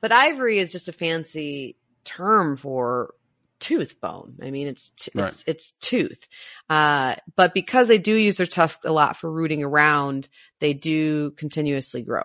[0.00, 3.14] But ivory is just a fancy term for
[3.60, 4.38] tooth bone.
[4.42, 5.28] I mean, it's t- Right.
[5.28, 6.28] it's it's tooth.
[6.68, 11.30] Uh, but because they do use their tusks a lot for rooting around, they do
[11.32, 12.22] continuously grow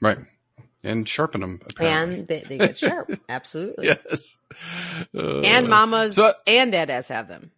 [0.00, 0.18] Right.
[0.82, 1.60] And sharpen them.
[1.70, 2.18] Apparently.
[2.20, 3.10] and they, they get sharp.
[3.28, 3.86] Absolutely.
[3.88, 4.38] yes.
[5.12, 7.50] And Uh, mamas So and dadas have them.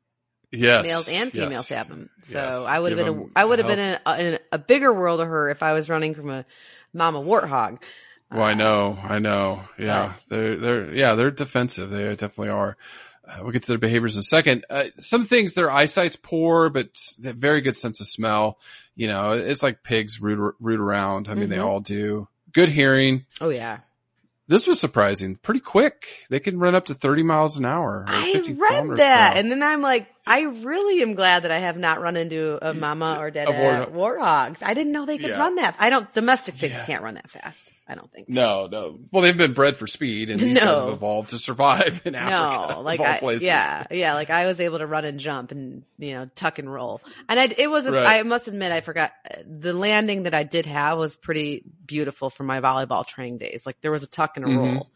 [0.51, 1.79] yes, Males and females yes.
[1.79, 2.11] have them.
[2.23, 2.59] So Yes.
[2.67, 5.21] I would have been a, I would have been in a, in a bigger world
[5.21, 6.45] of her if I was running from a
[6.93, 7.79] mama warthog.
[8.31, 9.63] Well, I know, I know.
[9.79, 11.91] Yeah, But- they're they're yeah they're defensive.
[11.91, 12.77] They definitely are.
[13.29, 14.65] Uh, we'll get to their behaviors in a second.
[14.69, 16.89] Uh, some things their eyesight's poor, but
[17.21, 18.59] they have very good sense of smell.
[18.97, 21.29] You know, it's like pigs root root around.
[21.29, 21.65] I mean, they Mhm.
[21.65, 22.27] all do.
[22.53, 23.27] Good hearing.
[23.41, 23.81] Oh yeah.
[24.49, 25.37] This was surprising.
[25.37, 26.07] Pretty quick.
[26.29, 28.05] They can run up to thirty miles an hour.
[28.07, 31.59] Or I 50 read that, and then I'm like, I really am glad that I
[31.59, 33.93] have not run into a mama or dad warthog.
[33.93, 34.59] warthogs.
[34.63, 35.39] I didn't know they could Yeah.
[35.39, 35.75] run that.
[35.81, 36.13] I don't.
[36.15, 36.85] Domestic pigs Yeah.
[36.87, 37.73] can't run that fast.
[37.89, 38.29] I don't think.
[38.29, 39.01] No, no.
[39.11, 40.85] Well, they've been bred for speed, and these guys No.
[40.85, 42.75] have evolved to survive in Africa.
[42.77, 43.43] No, like I, places.
[43.47, 46.73] yeah, yeah, like I was able to run and jump and you know tuck and
[46.73, 48.07] roll, and I it was Right.
[48.21, 49.13] I must admit I forgot
[49.45, 53.65] the landing that I did have was pretty beautiful for my volleyball training days.
[53.67, 54.57] Like there was a tuck and a Mhm.
[54.75, 54.91] roll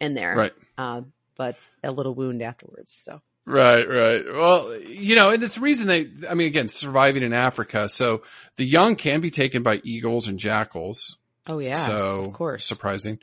[0.00, 0.52] in there, Right.
[0.76, 1.02] Uh,
[1.36, 2.90] but a little wound afterwards.
[2.92, 4.24] So Right, right.
[4.32, 7.88] Well, you know, and it's the reason they, I mean, again, surviving in Africa.
[7.88, 8.22] So
[8.56, 11.16] the young can be taken by eagles and jackals.
[11.48, 12.64] oh yeah, so of course.
[12.64, 13.18] surprising.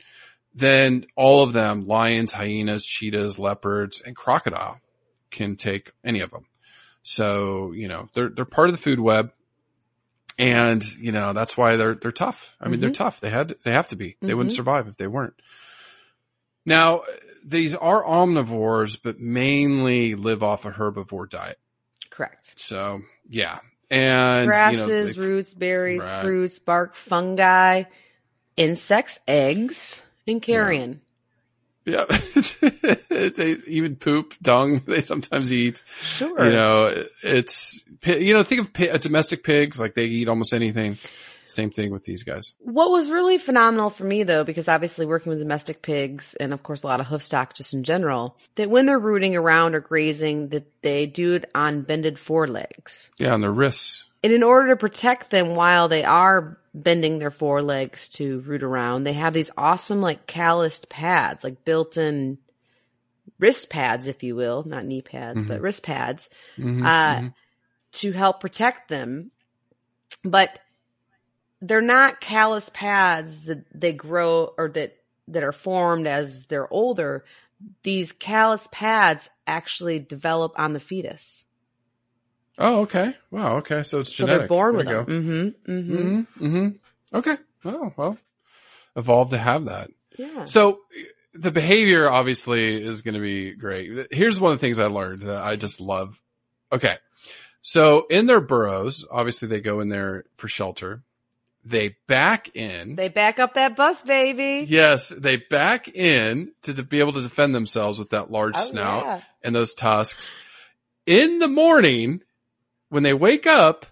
[0.54, 4.80] Then all of them, lions, hyenas, cheetahs, leopards, and crocodile
[5.30, 6.44] can take any of them.
[7.02, 9.32] So, you know, they're, they're part of the food web.
[10.38, 12.56] And, you know, that's why they're, they're tough.
[12.60, 12.94] I mean, they're Mhm.
[12.94, 13.20] tough.
[13.20, 14.16] They had, they have to be.
[14.22, 14.56] They wouldn't Mhm.
[14.56, 15.34] survive if they weren't.
[16.64, 17.02] Now,
[17.50, 21.58] these are omnivores, but mainly live off a herbivore diet.
[22.10, 22.52] correct.
[22.56, 23.58] So, yeah.
[23.90, 26.22] And, Grasses, you know, roots, berries, Right.
[26.22, 27.84] fruits, bark, fungi,
[28.56, 31.00] insects, eggs, and carrion.
[31.84, 32.04] Yeah.
[33.08, 35.82] they even poop, dung, they sometimes eat.
[36.02, 36.44] Sure.
[36.44, 40.98] You know, it's, you know, think of domestic pigs, like they eat almost anything.
[41.50, 42.54] Same thing with these guys.
[42.58, 46.62] What was really phenomenal for me though, because obviously working with domestic pigs and of
[46.62, 49.80] course a lot of hoof stock just in general, that when they're rooting around or
[49.80, 53.10] grazing, that they do it on bended forelegs.
[53.18, 54.04] Yeah, on their wrists.
[54.22, 59.04] And in order to protect them while they are bending their forelegs to root around,
[59.04, 62.38] they have these awesome like calloused pads, like built in
[63.38, 65.48] wrist pads, if you will, not knee pads, Mhm.
[65.48, 66.28] but wrist pads
[66.58, 67.34] Mhm, uh, mhm.
[67.92, 69.30] to help protect them.
[70.22, 70.58] But
[71.60, 74.96] they're not callus pads that they grow or that,
[75.28, 77.24] that are formed as they're older.
[77.82, 81.44] These callus pads actually develop on the fetus.
[82.58, 83.14] Oh, okay.
[83.30, 83.58] Wow.
[83.58, 83.82] Okay.
[83.82, 85.54] So it's So they're born There with them.
[85.66, 85.72] Mm-hmm.
[85.72, 85.96] Mm-hmm.
[85.96, 86.46] Mm-hmm.
[86.46, 87.16] Mm-hmm.
[87.16, 87.36] Okay.
[87.64, 88.18] Oh, well,
[88.96, 89.90] evolved to have that.
[90.16, 90.44] Yeah.
[90.44, 90.80] So
[91.32, 94.08] the behavior obviously is going to be great.
[94.10, 96.20] Here's one of the things I learned that I just love.
[96.72, 96.96] Okay.
[97.62, 101.02] So in their burrows, obviously they go in there for shelter.
[101.64, 102.96] They back in.
[102.96, 104.64] They back up that bus, baby.
[104.68, 108.60] yes, they back in to, to be able to defend themselves with that large Oh,
[108.64, 109.20] snout yeah.
[109.42, 110.34] and those tusks.
[111.06, 112.20] In the morning,
[112.88, 113.86] when they wake up,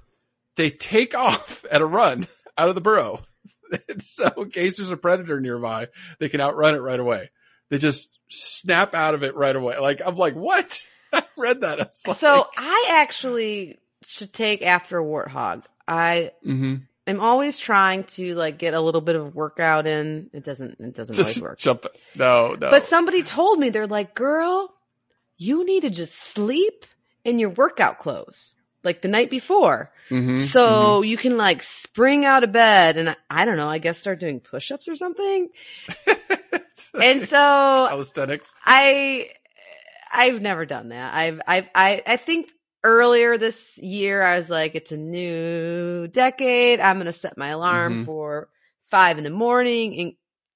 [0.57, 3.23] they take off at a run out of the burrow.
[4.03, 5.89] so in case there's a predator nearby,
[6.21, 7.31] they can outrun it right away.
[7.69, 9.77] They just snap out of it right away.
[9.79, 10.87] Like, I'm like, what?
[11.13, 11.81] I read that.
[11.81, 15.65] I like, So I actually should take after a warthog.
[15.87, 16.83] I Mhm.
[17.09, 20.31] Am always trying to like get a little bit of workout in.
[20.33, 20.79] It doesn't.
[20.81, 21.59] It doesn't just always work.
[21.59, 21.87] jump.
[22.15, 22.71] No, no.
[22.71, 24.75] But somebody told me they're like, girl,
[25.37, 26.85] you need to just sleep
[27.25, 28.55] in your workout clothes
[28.85, 29.93] like the night before.
[30.11, 33.79] Mhm, So you can like spring out of bed and I, I don't know, I
[33.79, 35.49] guess start doing push-ups or something.
[36.95, 38.55] And so calisthenics.
[38.65, 39.31] I
[40.13, 41.13] I've never done that.
[41.15, 42.51] I've I've I I think
[42.85, 46.81] earlier this year I was like, it's a new decade.
[46.81, 48.07] I'm gonna set my alarm Mhm.
[48.07, 48.49] for
[48.91, 50.13] five in the morning and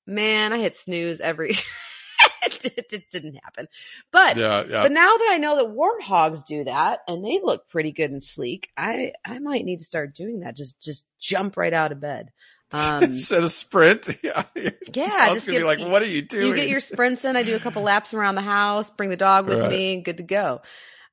[0.07, 1.51] man, I hit snooze every
[2.43, 3.68] it, it didn't happen.
[4.11, 4.83] But Yeah, yeah.
[4.83, 8.23] but now that I know that warthogs do that and they look pretty good and
[8.23, 10.57] sleek, I I might need to start doing that.
[10.57, 12.31] Just just jump right out of bed.
[12.73, 14.09] Um, Instead of sprint.
[14.23, 14.45] Yeah.
[14.55, 16.47] yeah, just gonna be like, what are you doing?
[16.49, 17.37] you get your sprints in.
[17.37, 19.70] I do a couple laps around the house, bring the dog with Right.
[19.70, 20.62] me, good to go.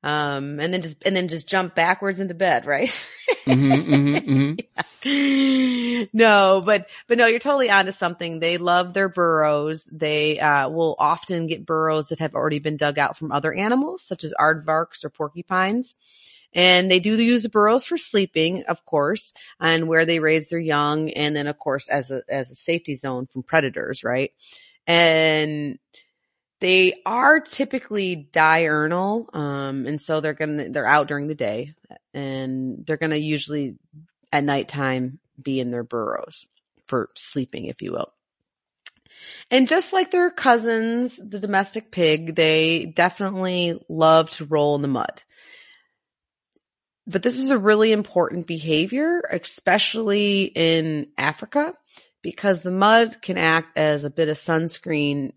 [0.02, 2.90] Um, and then just and then just jump backwards into bed, right?
[3.46, 4.58] Mhm, mhm,
[5.02, 6.08] mhm.
[6.12, 8.38] no, but but no, you're totally onto something.
[8.38, 9.84] They love their burrows.
[9.90, 14.02] They uh, will often get burrows that have already been dug out from other animals,
[14.02, 15.94] such as aardvarks or porcupines.
[16.52, 21.10] And they do use burrows for sleeping, of course, and where they raise their young,
[21.10, 24.32] and then of course as a as a safety zone from predators, right?
[24.86, 25.78] And
[26.60, 31.74] They are typically diurnal, um, and so they're gonna they're out during the day,
[32.12, 33.76] and they're gonna usually
[34.32, 36.46] at nighttime be in their burrows
[36.86, 38.12] for sleeping, if you will.
[39.50, 44.88] And just like their cousins, the domestic pig, they definitely love to roll in the
[44.88, 45.22] mud.
[47.06, 51.74] But this is a really important behavior, especially in Africa,
[52.22, 55.32] because the mud can act as a bit of sunscreen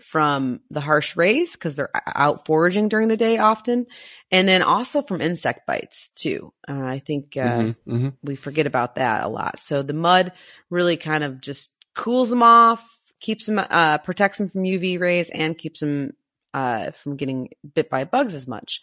[0.00, 3.86] from the harsh rays because they're out foraging during the day often,
[4.30, 6.52] and then also from insect bites too.
[6.68, 8.08] Uh, I think uh, Mm-hmm, mm-hmm.
[8.22, 9.58] we forget about that a lot.
[9.58, 10.32] So the mud
[10.70, 12.82] really kind of just cools them off,
[13.20, 16.12] keeps them, uh, protects them from UV rays, and keeps them
[16.54, 18.80] uh, from getting bit by bugs as much.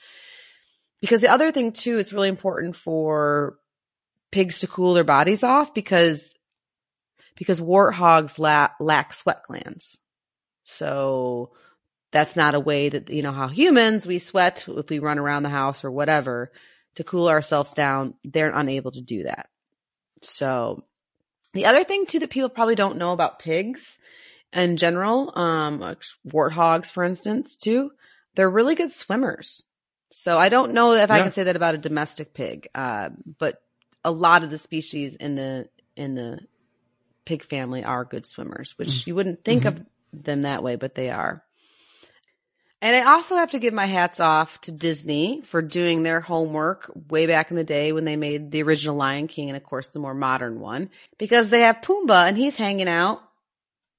[1.02, 3.58] Because the other thing too, it's really important for
[4.32, 6.36] pigs to cool their bodies off because
[7.36, 9.98] because warthogs la- lack sweat glands.
[10.70, 11.52] So
[12.12, 15.44] that's not a way that, you know, how humans, we sweat if we run around
[15.44, 16.52] the house or whatever
[16.96, 18.14] to cool ourselves down.
[18.24, 19.50] They're unable to do that.
[20.22, 20.84] So
[21.54, 23.98] the other thing too that people probably don't know about pigs
[24.54, 27.92] in general, um, like warthogs, for instance, too,
[28.36, 29.64] they're really good swimmers.
[30.12, 33.62] So I don't know if I can say that about a domestic pig, uh, but
[34.04, 36.40] a lot of the species in the in the
[37.26, 39.80] pig family are good swimmers, which you wouldn't think of
[40.14, 41.44] them that way, but they are.
[42.82, 46.90] And I also have to give my hats off to Disney for doing their homework
[47.10, 49.88] way back in the day when they made the original Lion King and of course
[49.88, 53.22] the more modern one because they have Pumbaa and he's hanging out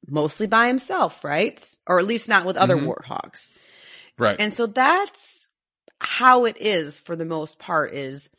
[0.08, 1.62] mostly by himself, right?
[1.86, 2.86] Or at least not with other Mhm.
[2.86, 3.50] warthogs.
[4.18, 4.36] Right.
[4.40, 5.46] And so that's
[6.00, 8.30] how it is for the most part is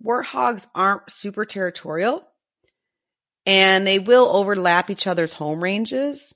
[0.00, 2.24] warthogs aren't super territorial
[3.46, 6.34] and they will overlap each other's home ranges.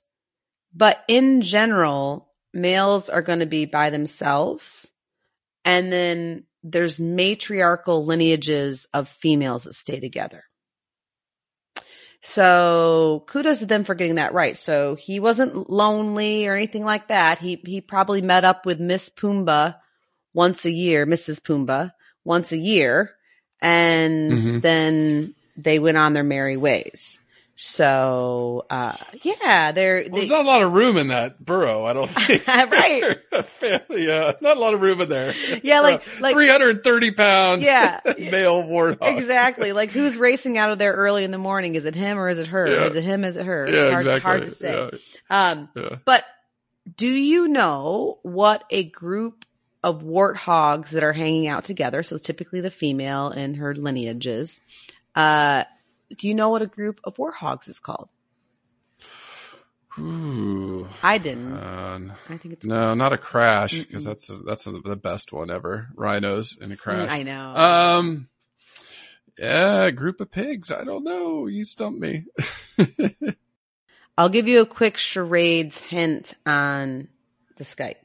[0.73, 4.91] But in general, males are going to be by themselves.
[5.65, 10.43] And then there's matriarchal lineages of females that stay together.
[12.21, 14.57] So kudos to them for getting that right.
[14.57, 17.39] So he wasn't lonely or anything like that.
[17.39, 19.75] He he probably met up with Miss Pumbaa
[20.33, 21.41] once a year, Mrs.
[21.41, 21.91] Pumbaa
[22.23, 23.11] once a year,
[23.61, 24.61] and Mhm.
[24.61, 27.19] then they went on their merry ways.
[27.65, 31.85] So uh yeah, they're Well, they, there's not a lot of room in that burrow,
[31.85, 32.45] I don't think.
[32.45, 33.17] Right.
[33.61, 35.33] Family, uh, not a lot of room in there.
[35.63, 37.63] Yeah, like- Uh, like- 330 pounds.
[37.65, 38.01] Yeah.
[38.19, 39.15] male warthog.
[39.15, 41.75] exactly like who's racing out of there early in the morning?
[41.75, 42.67] Is it him or is it her?
[42.67, 42.85] Yeah.
[42.87, 43.23] Is it him?
[43.23, 43.65] Is it her?
[43.69, 44.19] Yeah, hard, exactly.
[44.19, 44.89] hard to say.
[44.91, 45.95] Yeah, Um, yeah.
[46.03, 46.25] But
[46.97, 49.45] do you know what a group
[49.81, 54.59] of warthogs that are hanging out together, so it's typically the female and her lineages,
[55.15, 55.63] uh,
[56.17, 58.09] do you know what a group of warthogs is called?
[59.99, 60.87] Ooh.
[61.03, 61.53] I didn't.
[61.53, 62.65] Uh, I think it's.
[62.65, 65.89] no, not a crash because that's that's the, the best one ever.
[65.95, 67.09] Rhinos in a crash.
[67.11, 67.55] I know.
[67.55, 68.27] Um,
[69.37, 70.71] yeah, group of pigs.
[70.71, 71.45] I don't know.
[71.47, 72.25] You stumped me.
[74.17, 77.07] I'll give you a quick charades hint on
[77.57, 77.95] the Skype.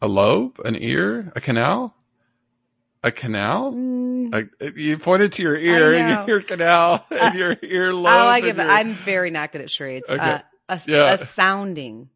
[0.00, 1.94] a lobe, an ear, a canal,
[3.04, 3.72] a canal.
[3.72, 7.92] Mm, A, you pointed to your ear and your ear canal Uh, and your ear
[7.94, 8.06] lobe.
[8.06, 8.62] oh, I give it.
[8.62, 10.08] your- I'm very not good at charades.
[10.10, 10.18] Okay.
[10.20, 10.38] Uh,
[10.68, 11.12] a, Yeah.
[11.12, 12.08] a sounding.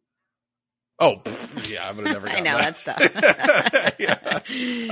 [1.00, 1.22] Oh,
[1.68, 2.28] yeah, I would have never.
[2.28, 2.76] I know that.
[2.76, 3.94] that stuff.
[4.00, 4.40] yeah.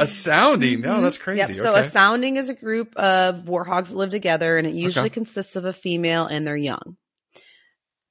[0.00, 0.82] A sounding.
[0.82, 1.02] No, Mhm.
[1.02, 1.54] that's crazy.
[1.54, 1.62] Yep.
[1.62, 1.86] So okay.
[1.86, 5.14] a sounding is a group of warhogs that live together, and it usually Okay.
[5.14, 6.96] consists of a female and their young.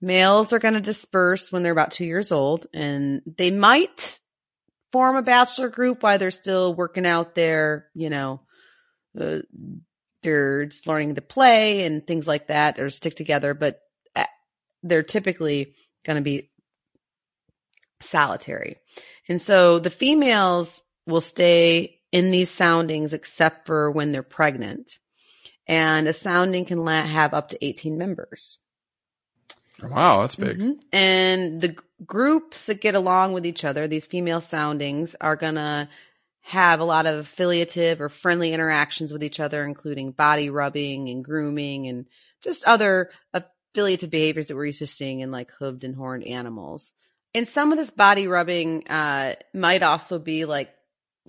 [0.02, 4.20] Males are going to disperse when they're about two years old, and they might
[4.96, 8.40] form a bachelor group while they're still working out their, you know,
[9.20, 9.40] uh,
[10.24, 13.54] they're just learning to play and things like that, or stick together.
[13.54, 13.82] But
[14.16, 14.24] uh,
[14.84, 15.76] they're typically
[16.06, 16.50] going to be
[18.04, 18.78] solitary.
[19.28, 24.98] And so the females will stay in these soundings except for when they're pregnant.
[25.68, 28.60] And a sounding can la- have up to 18 members.
[29.84, 30.58] wow, that's big.
[30.58, 30.80] Mhm.
[30.94, 35.88] And the groups that get along with each other, these female soundings, are going to
[36.42, 41.24] have a lot of affiliative or friendly interactions with each other, including body rubbing and
[41.24, 42.06] grooming and
[42.44, 46.94] just other affiliative behaviors that we're used to seeing in like hooved and horned animals.
[47.34, 50.74] And some of this body rubbing uh, might also be like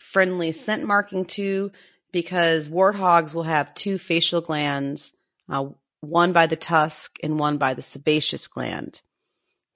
[0.01, 1.73] friendly scent marking too,
[2.13, 5.13] because warthogs will have two facial glands,
[5.49, 5.67] uh,
[6.01, 9.01] one by the tusk and one by the sebaceous gland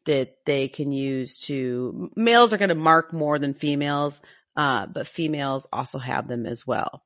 [0.07, 4.21] that they can use to males are going to mark more than females
[4.57, 7.03] uh, but females also have them as well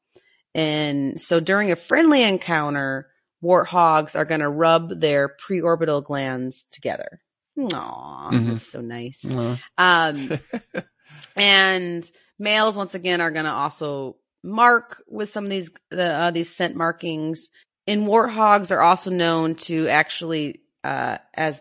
[0.55, 3.09] and so during a friendly encounter
[3.43, 7.21] warthogs are going to rub their preorbital glands together
[7.59, 8.47] Aw, Mhm.
[8.47, 9.25] that's so nice.
[9.25, 10.39] Uh, Um,
[11.37, 16.31] and males once again are going to also mark with some of these the uh,
[16.31, 17.51] these scent markings.
[17.87, 21.61] And warthogs are also known to actually uh, as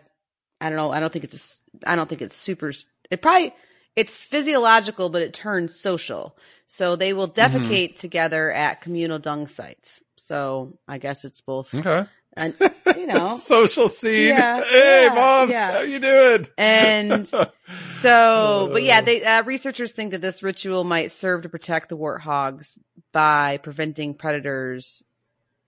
[0.60, 0.90] I don't know.
[0.90, 2.72] I don't think it's a I don't think it's super.
[3.10, 3.54] It probably
[3.96, 6.36] it's physiological, but it turns social.
[6.66, 10.02] So they will defecate together at communal dung sites.
[10.16, 11.74] So I guess it's both.
[11.74, 12.08] okay.
[12.36, 12.54] And,
[12.96, 14.30] you know, Social scene.
[14.30, 15.72] Yeah, hey, yeah, mom, yeah.
[15.72, 16.48] how you doing?
[16.58, 17.30] And
[17.92, 21.96] So, but yeah, they uh, researchers think that this ritual might serve to protect the
[21.96, 22.76] warthogs
[23.12, 25.02] by preventing predators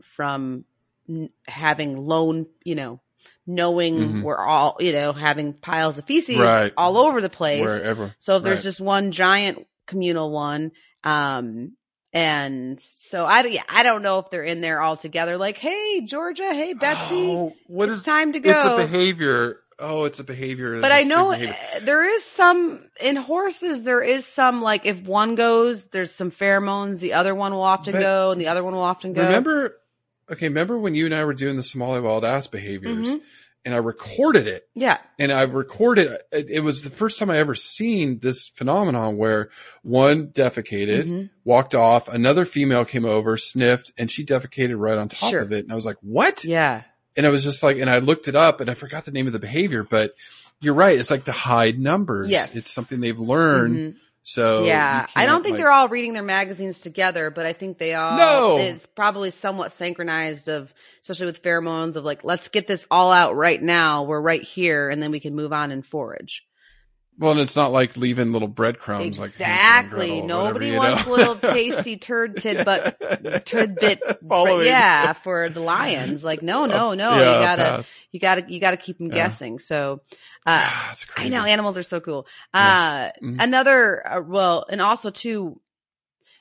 [0.02, 0.64] from
[1.08, 3.00] n- having lone, you know,
[3.46, 4.22] knowing Mhm.
[4.22, 6.72] we're all, you know, having piles of feces Right.
[6.76, 7.60] all over the place.
[7.68, 8.14] wherever.
[8.18, 8.64] So if there's Right.
[8.64, 10.72] just one giant communal one,
[11.04, 11.76] um,
[12.12, 15.36] and so I, yeah, I don't know if they're in there all together.
[15.36, 18.50] Like, hey, Georgia, hey, Betsy, Oh, what it's is time to go.
[18.50, 19.60] It's a behavior.
[19.78, 20.80] Oh, it's a behavior.
[20.80, 23.82] But I know uh, there is some in horses.
[23.82, 27.00] There is some like if one goes, there's some pheromones.
[27.00, 29.20] The other one will often But go, and the other one will often go.
[29.20, 29.76] Remember,
[30.30, 33.20] okay, remember when you and I were doing the Somali wild ass behaviors, Mhm.
[33.64, 36.16] and I recorded it, Yeah, and I recorded.
[36.32, 39.50] It, it was the first time I ever seen this phenomenon where
[39.82, 41.30] one defecated, Mhm.
[41.44, 45.40] walked off, another female came over, sniffed, and she defecated right on top Sure.
[45.42, 46.82] of it, and I was like, "What?" yeah,
[47.18, 49.26] And I was just like, and I looked it up, and I forgot the name
[49.26, 50.12] of the behavior, but.
[50.58, 50.98] You're right.
[50.98, 52.30] It's like to hide numbers.
[52.30, 52.56] Yes.
[52.56, 53.76] It's something they've learned.
[53.76, 53.96] Mhm.
[54.26, 55.06] So yeah.
[55.14, 58.16] I don't think like- they're all reading their magazines together, but I think they all.
[58.16, 58.58] No.
[58.58, 63.36] it's probably somewhat synchronized of, especially with pheromones of like, let's get this all out
[63.36, 64.02] right now.
[64.02, 66.44] We're right here, and then we can move on and forage.
[67.18, 70.08] Well, and it's not like leaving little breadcrumbs like Exactly.
[70.08, 71.12] Gretel Nobody whatever, wants know?
[71.12, 72.96] little tasty turd tidbit
[73.44, 74.02] tidbit.
[74.28, 74.66] Following.
[74.66, 76.24] Yeah, for the lions.
[76.24, 77.10] Like, no, no, no.
[77.10, 79.14] Yeah, you gotta, you gotta, you gotta keep them Yeah.
[79.14, 79.58] guessing.
[79.58, 80.02] So,
[80.44, 82.26] uh, Ah, I know animals are so cool.
[82.52, 83.36] Uh, Mhm.
[83.40, 85.60] another, uh, well, and also too,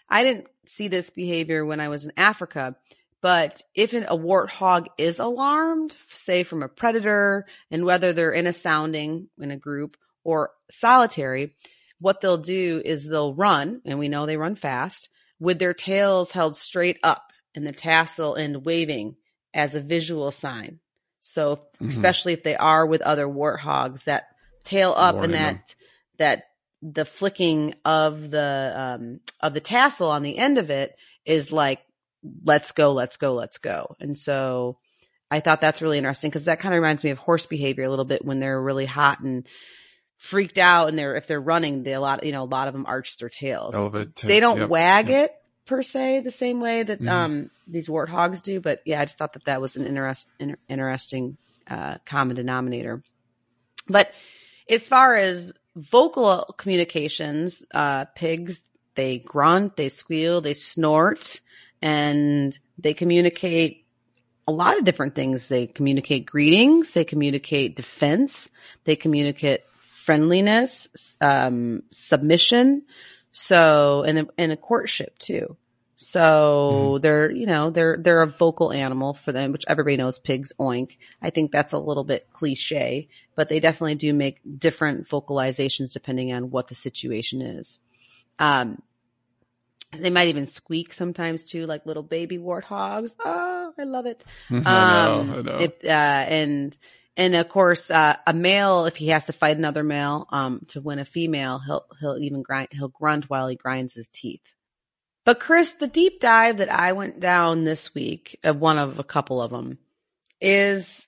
[0.09, 2.75] I didn't see this behavior when I was in Africa,
[3.21, 8.47] but if an, a warthog is alarmed, say from a predator, and whether they're in
[8.47, 9.95] a sounding in a group
[10.25, 11.55] or solitary,
[11.99, 15.09] what they'll do is they'll run, and we know they run fast,
[15.39, 19.15] with their tails held straight up and the tassel end waving
[19.53, 20.79] as a visual sign.
[21.21, 21.89] So, Mhm.
[21.89, 24.27] especially if they are with other warthogs, that
[24.63, 25.55] tail up Warning and them.
[25.55, 25.75] that
[26.17, 26.43] that
[26.81, 30.95] the flicking of the um of the tassel on the end of it
[31.25, 31.81] is like
[32.43, 34.77] let's go let's go let's go and so
[35.31, 37.89] i thought that's really interesting because that kind of reminds me of horse behavior a
[37.89, 39.47] little bit when they're really hot and
[40.17, 42.73] freaked out and they're if they're running they a lot you know a lot of
[42.73, 44.15] them arch their tails Elevate.
[44.15, 44.69] they don't Yep.
[44.69, 45.25] wag Yep.
[45.25, 45.31] it
[45.67, 47.09] per se the same way that Mhm.
[47.09, 50.57] um these warthogs do but yeah i just thought that that was an interest, inter-
[50.69, 51.37] interesting
[51.69, 53.03] uh common denominator
[53.87, 54.11] but
[54.69, 58.61] as far as vocal communications uh pigs
[58.95, 61.41] they grunt they squeal they snort
[61.81, 63.85] and they communicate
[64.47, 68.47] a lot of different things they communicate greetings they communicate defense
[68.85, 69.61] they communicate
[70.05, 70.87] friendliness
[71.19, 72.83] um submission
[73.37, 75.57] so and a, and a courtship too.
[75.97, 80.53] So they're you know they're they're a vocal animal for them, which everybody knows pigs
[80.57, 80.97] oink.
[81.21, 86.31] I think that's a little bit cliche, but they definitely do make different vocalizations depending
[86.31, 87.79] on what the situation is.
[88.39, 88.81] Um,
[89.91, 93.15] they might even squeak sometimes too, like little baby warthogs.
[93.23, 94.23] Oh, I love it.
[94.49, 95.19] I know.
[95.21, 95.57] Um, I know.
[95.59, 96.77] If, uh, and
[97.17, 100.81] and of course, uh, a male if he has to fight another male um, to
[100.81, 104.41] win a female, he'll he'll even grind he'll grunt while he grinds his teeth.
[105.25, 109.03] But Chris, the deep dive that I went down this week, uh, one of a
[109.03, 109.79] couple of them,
[110.39, 111.07] is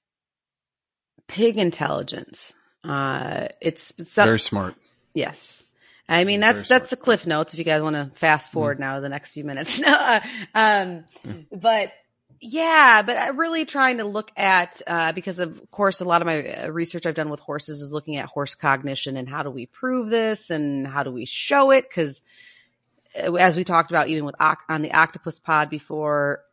[1.28, 2.54] pig intelligence.
[2.84, 4.76] Uh, it's some, Very smart.
[5.14, 5.62] Yes.
[6.10, 6.82] I mean, Very that's, smart.
[6.82, 9.34] that's the cliff notes if you guys want to fast forward now to the next
[9.34, 9.80] few minutes.
[9.88, 10.22] No, uh,
[10.56, 11.06] um,
[11.52, 11.92] but
[12.42, 16.26] yeah, but I'm really trying to look at, uh, because of course, a lot of
[16.26, 19.50] my uh, research I've done with horses is looking at horse cognition and how do
[19.50, 21.92] we prove this and how do we show it?
[21.92, 22.22] Cause
[23.18, 26.44] uh, as we talked about even with on the octopus pod before,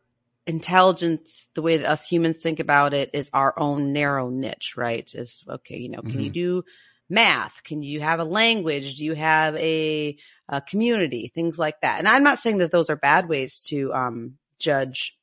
[0.47, 5.09] intelligence, the way that us humans think about it is our own narrow niche, right?
[5.13, 6.33] Is okay, you know, can you Mhm.
[6.33, 6.63] do
[7.09, 7.63] math?
[7.63, 8.97] Can you have a language?
[8.97, 10.17] Do you have a,
[10.49, 11.31] a community?
[11.33, 11.99] Things like that.
[11.99, 15.15] And I'm not saying that those are bad ways to um, judge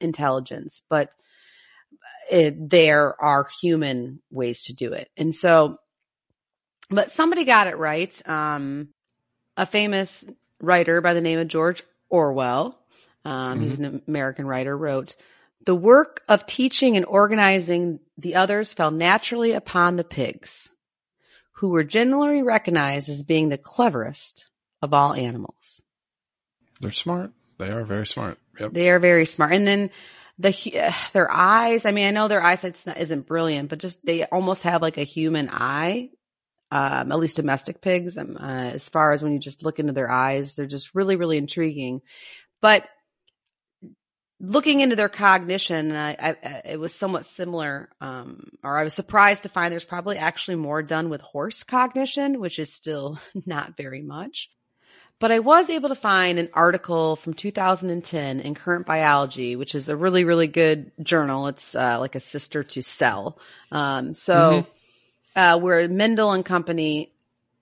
[0.00, 1.10] intelligence, but
[2.30, 5.08] it, there are human ways to do it.
[5.16, 5.78] And so,
[6.90, 8.28] but somebody got it right.
[8.28, 8.88] Um,
[9.56, 10.24] a famous
[10.60, 12.78] writer by the name of George Orwell,
[13.24, 15.16] um, he's an American writer, wrote
[15.64, 20.68] The work of teaching and organizing the others fell naturally upon the pigs,
[21.52, 24.46] who were generally recognized as being the cleverest
[24.80, 25.82] of all animals.
[26.80, 27.32] They're smart.
[27.58, 28.38] They are very smart.
[28.58, 28.72] Yep.
[28.72, 29.52] They are very smart.
[29.52, 29.90] And then
[30.38, 31.84] the their eyes.
[31.84, 35.04] I mean, I know their eyesight isn't brilliant, but just they almost have like a
[35.04, 36.10] human eye.
[36.72, 38.18] Um, at least domestic pigs.
[38.18, 41.14] Um, uh, as far as when you just look into their eyes, they're just really,
[41.14, 42.02] really intriguing.
[42.60, 42.88] But
[44.40, 47.88] looking into their cognition, I, I, it was somewhat similar.
[48.00, 52.40] Um, or I was surprised to find there's probably actually more done with horse cognition,
[52.40, 54.50] which is still not very much.
[55.18, 59.88] But I was able to find an article from 2010 in Current Biology, which is
[59.88, 61.46] a really, really good journal.
[61.46, 63.38] It's uh, like a sister to Cell.
[63.72, 65.38] Um, so, mm-hmm.
[65.38, 67.12] uh, where Mendl and company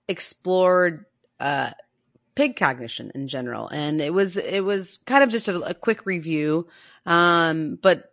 [0.09, 1.05] explored
[1.39, 1.71] uh,
[2.35, 6.05] pig cognition in general, and it was it was kind of just a, a quick
[6.05, 6.67] review.
[7.05, 8.11] Um, but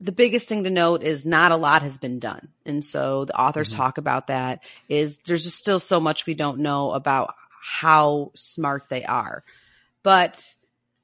[0.00, 2.48] the biggest thing to note is not a lot has been done.
[2.66, 3.80] And so the authors mm-hmm.
[3.80, 7.34] talk about that is there's just still so much we don't know about
[7.66, 9.42] how smart they are.
[10.04, 10.54] But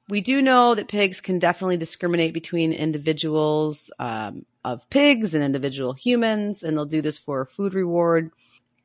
[0.07, 5.91] we do know that pigs can definitely discriminate between individuals um, of pigs and individual
[5.91, 8.31] humans, and they'll do this for a food reward.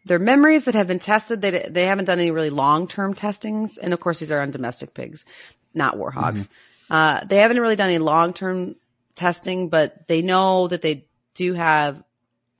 [0.06, 3.78] Their memories that have been tested, they, they haven't done any really long term testings.
[3.78, 5.24] And of course, these are on domestic pigs,
[5.72, 6.48] not warthogs.
[6.88, 6.94] Mm-hmm.
[6.94, 8.74] Uh, they haven't really done any long term
[9.14, 12.02] testing, but they know that they do have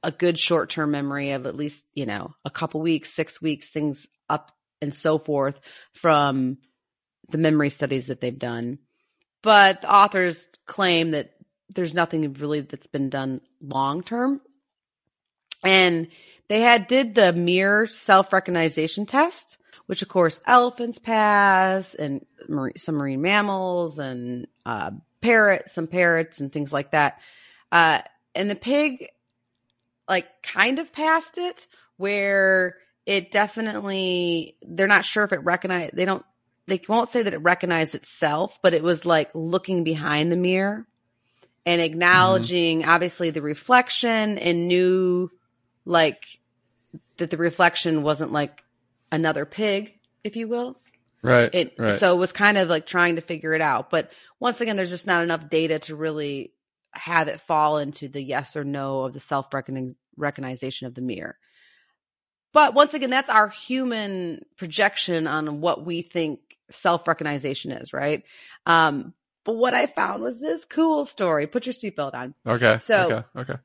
[0.04, 3.68] a good short term memory of at least, you know, a couple weeks, six weeks,
[3.68, 5.60] things up and so forth
[5.92, 6.58] from
[7.30, 8.78] the memory studies that they've done.
[9.42, 11.34] But the authors claim that
[11.68, 14.40] there's nothing really that's been done long term.
[15.64, 16.08] And
[16.48, 22.24] they had did the mirror self-recognition test, which of course elephants pass and
[22.76, 27.18] some marine mammals and uh, parrots, some parrots and things like that.
[27.70, 28.00] Uh,
[28.34, 29.08] and the pig
[30.08, 31.66] like kind of passed it
[31.96, 32.76] where
[33.08, 36.24] it definitely they're not sure if it recognized they don't
[36.66, 40.86] they won't say that it recognized itself, but it was like looking behind the mirror
[41.64, 42.90] and acknowledging mm-hmm.
[42.90, 45.30] obviously the reflection and knew
[45.86, 46.22] like
[47.16, 48.62] that the reflection wasn't like
[49.10, 50.78] another pig, if you will.
[51.22, 51.48] Right.
[51.54, 51.98] It, right.
[51.98, 53.88] So it was kind of like trying to figure it out.
[53.88, 56.52] But once again, there's just not enough data to really
[56.90, 59.46] have it fall into the yes or no of the self
[60.16, 61.38] recognition of the mirror.
[62.52, 66.40] But once again, that's our human projection on what we think
[66.70, 68.24] self recognition is, right?
[68.66, 71.46] Um, but what I found was this cool story.
[71.46, 72.34] Put your seatbelt on.
[72.46, 72.78] Okay.
[72.78, 73.52] So, okay.
[73.52, 73.60] Okay.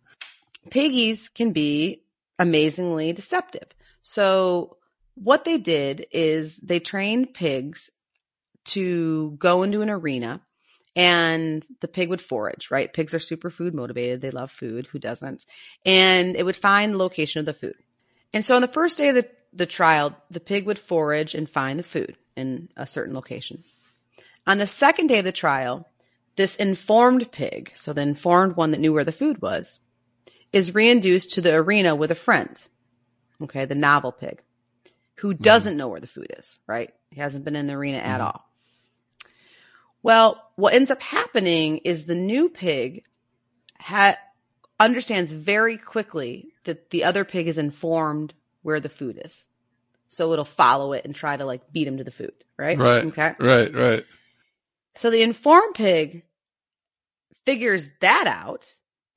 [0.70, 2.04] Piggies can be
[2.40, 3.68] amazingly deceptive.
[4.02, 4.78] So,
[5.16, 7.90] what they did is they trained pigs
[8.66, 10.42] to go into an arena
[10.96, 12.92] and the pig would forage, right?
[12.92, 14.22] Pigs are super food motivated.
[14.22, 14.88] They love food.
[14.88, 15.46] Who doesn't?
[15.86, 17.76] And it would find the location of the food.
[18.34, 21.50] And so on the first day of the, the trial, the pig would forage and
[21.50, 23.64] find the food in a certain location.
[24.48, 25.88] On the second day of the trial,
[26.36, 29.80] this informed pig, so the informed one that knew where the food was,
[30.52, 32.62] is reinduced to the arena with a friend.
[33.42, 34.42] Okay, the novel pig,
[35.16, 35.44] who mm-hmm.
[35.44, 35.78] doesn't mm.
[35.78, 36.92] know where the food is, right?
[37.12, 38.06] He hasn't been in the arena mm.
[38.06, 38.28] at mm-hmm.
[38.28, 38.50] all.
[40.02, 43.06] Well, what ends up happening is the new pig
[43.80, 44.18] ha-
[44.80, 49.46] understands very quickly that the other pig is informed where the food is.
[50.10, 52.78] So it'll follow it and try to like beat him to the food, right?
[52.78, 53.06] Right.
[53.06, 53.34] Okay.
[53.40, 54.06] Right, right.
[54.96, 56.24] So the informed pig
[57.46, 58.68] figures that out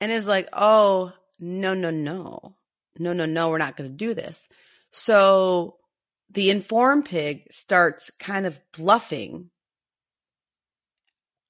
[0.01, 2.55] and is like, oh, no, no, no.
[2.99, 4.47] No, no, no, we're not going to do this.
[4.89, 5.75] So
[6.31, 9.49] the informed pig starts kind of bluffing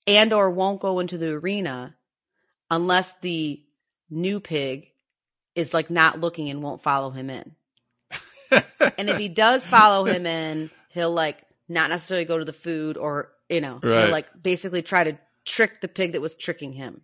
[0.05, 1.95] and or won't go into the arena
[2.69, 3.63] unless the
[4.09, 4.91] new pig
[5.55, 7.55] is like not looking and won't follow him in.
[8.51, 12.97] and if he does follow him in, he'll like not necessarily go to the food
[12.97, 14.09] or, you know, right.
[14.09, 17.01] like basically try to trick the pig that was tricking him.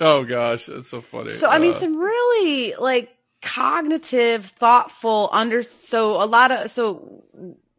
[0.00, 1.32] Oh gosh, that's so funny.
[1.32, 3.10] So, I mean, uh, some really like
[3.42, 7.24] cognitive, thoughtful, under, so a lot of, so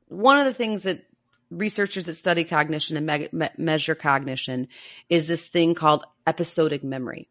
[0.09, 1.05] one of the things that
[1.49, 4.67] researchers that study cognition and me- me- measure cognition
[5.09, 7.29] is this thing called episodic memory.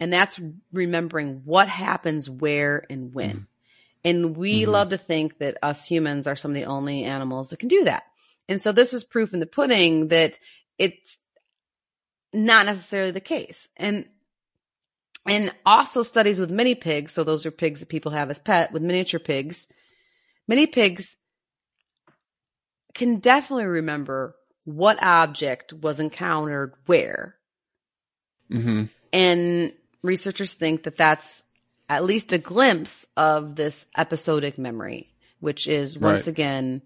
[0.00, 0.40] And that's
[0.72, 3.30] remembering what happens where and when.
[3.30, 3.42] Mm-hmm.
[4.02, 4.70] And we mm-hmm.
[4.70, 7.84] love to think that us humans are some of the only animals that can do
[7.84, 8.04] that.
[8.48, 10.38] And so this is proof in the pudding that
[10.78, 11.18] it's
[12.32, 13.68] not necessarily the case.
[13.76, 14.06] And
[15.26, 18.72] and also studies with mini pigs, so those are pigs that people have as pet
[18.72, 19.66] with miniature pigs.
[20.48, 21.14] Mini pigs
[22.94, 27.36] can definitely remember what object was encountered where
[28.50, 29.72] hmm And
[30.02, 31.42] researchers think that that's
[31.88, 36.28] at least a glimpse of this episodic memory, which is once Right.
[36.28, 36.82] again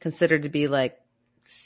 [0.00, 0.98] considered to be like,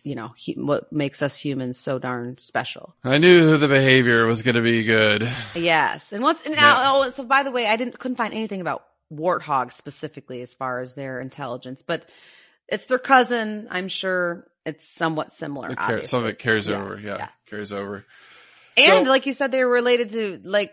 [0.03, 2.95] you know, hu- what makes us humans so darn special.
[3.05, 5.31] I knew the behavior was going to be good.
[5.55, 6.13] Yes.
[6.13, 8.85] And once, and now, oh, so by the way, I didn't, couldn't find anything about
[9.13, 12.09] warthogs specifically as far as their intelligence, but
[12.69, 13.69] it's their cousin.
[13.71, 15.71] I'm sure it's somewhat similar.
[15.71, 17.01] It car- some of it carries Yes, over.
[17.01, 17.29] Yeah, yeah.
[17.47, 18.05] carries over.
[18.77, 20.73] And So- like you said, they're related to like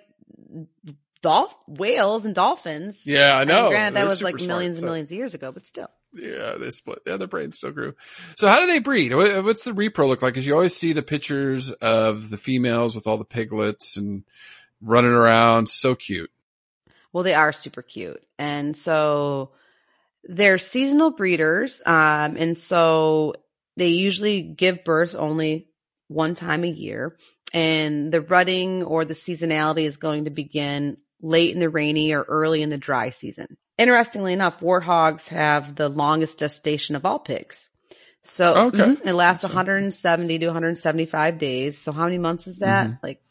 [1.22, 3.02] dolph whales and dolphins.
[3.06, 3.69] Yeah, I know.
[3.69, 5.90] granted, that They're was like smart, millions and so- millions of years ago, but still.
[6.14, 6.99] Yeah, they split.
[7.06, 7.94] Yeah, their brain still grew.
[8.38, 9.14] So how do they breed?
[9.14, 10.34] What's the repro look like?
[10.34, 14.23] Because you always see the pictures of the females with all the piglets and
[14.82, 15.68] running around.
[15.68, 16.32] So cute.
[17.11, 18.23] Well, they are super cute.
[18.40, 19.52] And so
[20.23, 21.82] they're seasonal breeders.
[21.86, 23.34] Um, and so
[23.76, 25.68] they usually give birth only
[26.07, 27.18] one time a year.
[27.56, 32.22] And the rutting or the seasonality is going to begin late in the rainy or
[32.23, 33.48] early in the dry season.
[33.77, 37.69] Interestingly enough, warthogs have the longest gestation of all pigs.
[38.23, 38.77] So Okay.
[38.80, 39.56] mhm, it lasts Awesome.
[39.56, 41.77] 170 to 175 days.
[41.77, 42.88] So how many months is that?
[42.88, 42.99] Mhm.
[43.02, 43.22] Like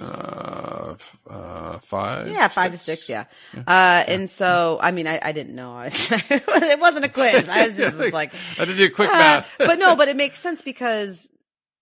[0.00, 0.96] Uh,
[1.30, 2.26] uh, five.
[2.26, 3.08] Yeah, five to six.
[3.08, 3.26] Yeah.
[3.54, 5.82] Uh, and so, I mean, I, I didn't know.
[5.86, 7.48] it wasn't a quiz.
[7.48, 9.48] I was just like, I to do quick uh, math.
[9.58, 11.28] but no, but it makes sense because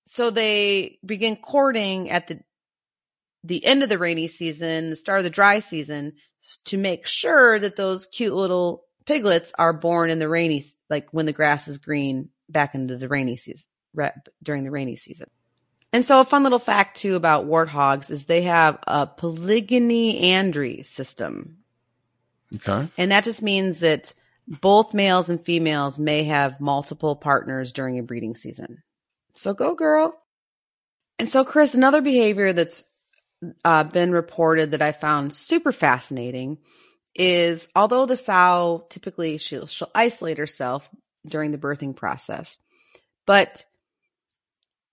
[0.07, 2.41] so they begin courting at the
[3.45, 6.13] the end of the rainy season, the start of the dry season,
[6.67, 11.27] to make sure that those cute little piglets are born in the rainy, like when
[11.27, 13.67] the grass is green, back into the rainy season,
[14.43, 15.29] during the rainy season.
[15.93, 21.59] And so a fun little fact too about warthogs is they have a polygynandry system.
[22.57, 22.89] okay.
[22.97, 24.15] And that just means that
[24.47, 28.83] both males and females may have multiple partners during a breeding season.
[29.35, 30.15] So go girl.
[31.19, 32.85] And so Chris, another behavior that's
[33.65, 36.59] uh, been reported that I found super fascinating
[37.15, 40.89] is although the sow typically she'll, she'll isolate herself
[41.27, 42.57] during the birthing process,
[43.27, 43.65] but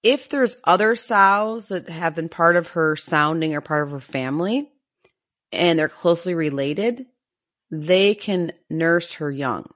[0.03, 3.99] if there's other sows that have been part of her sounding or part of her
[3.99, 4.71] family
[5.51, 7.05] and they're closely related,
[7.71, 9.69] they can nurse her young.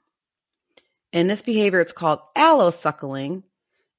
[1.12, 3.44] And this behavior, it's called allosuckling.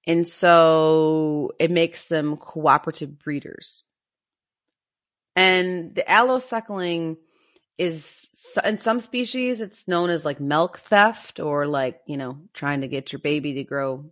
[0.06, 3.82] And so it makes them cooperative breeders.
[5.36, 7.16] And the allosuckling
[7.78, 8.26] is
[8.64, 12.88] in some species, it's known as like milk theft or like, you know, trying to
[12.88, 14.04] get your baby to grow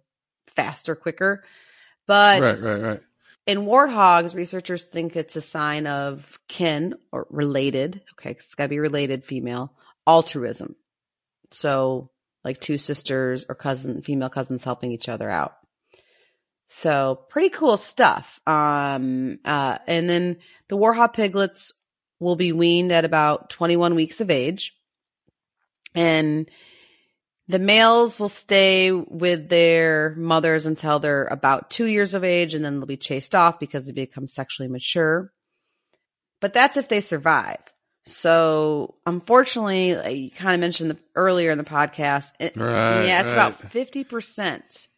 [0.48, 1.44] faster, quicker.
[2.06, 3.00] But right, right, right.
[3.46, 8.02] in warthogs, researchers think it's a sign of kin or related.
[8.14, 9.72] Okay, it's got to be related female
[10.06, 10.74] altruism.
[11.52, 12.10] So,
[12.44, 15.54] like two sisters or cousin, female cousins helping each other out.
[16.74, 18.40] So, pretty cool stuff.
[18.46, 20.38] Um, uh, and then
[20.68, 21.72] the warhog piglets
[22.18, 24.74] will be weaned at about 21 weeks of age.
[25.94, 26.48] And
[27.48, 32.64] the males will stay with their mothers until they're about two years of age, and
[32.64, 35.30] then they'll be chased off because they become sexually mature.
[36.40, 37.58] But that's if they survive.
[38.06, 39.90] So, unfortunately,
[40.24, 43.32] you kind of mentioned the, earlier in the podcast, it- Right, yeah, it's right.
[43.34, 44.88] about fifty percent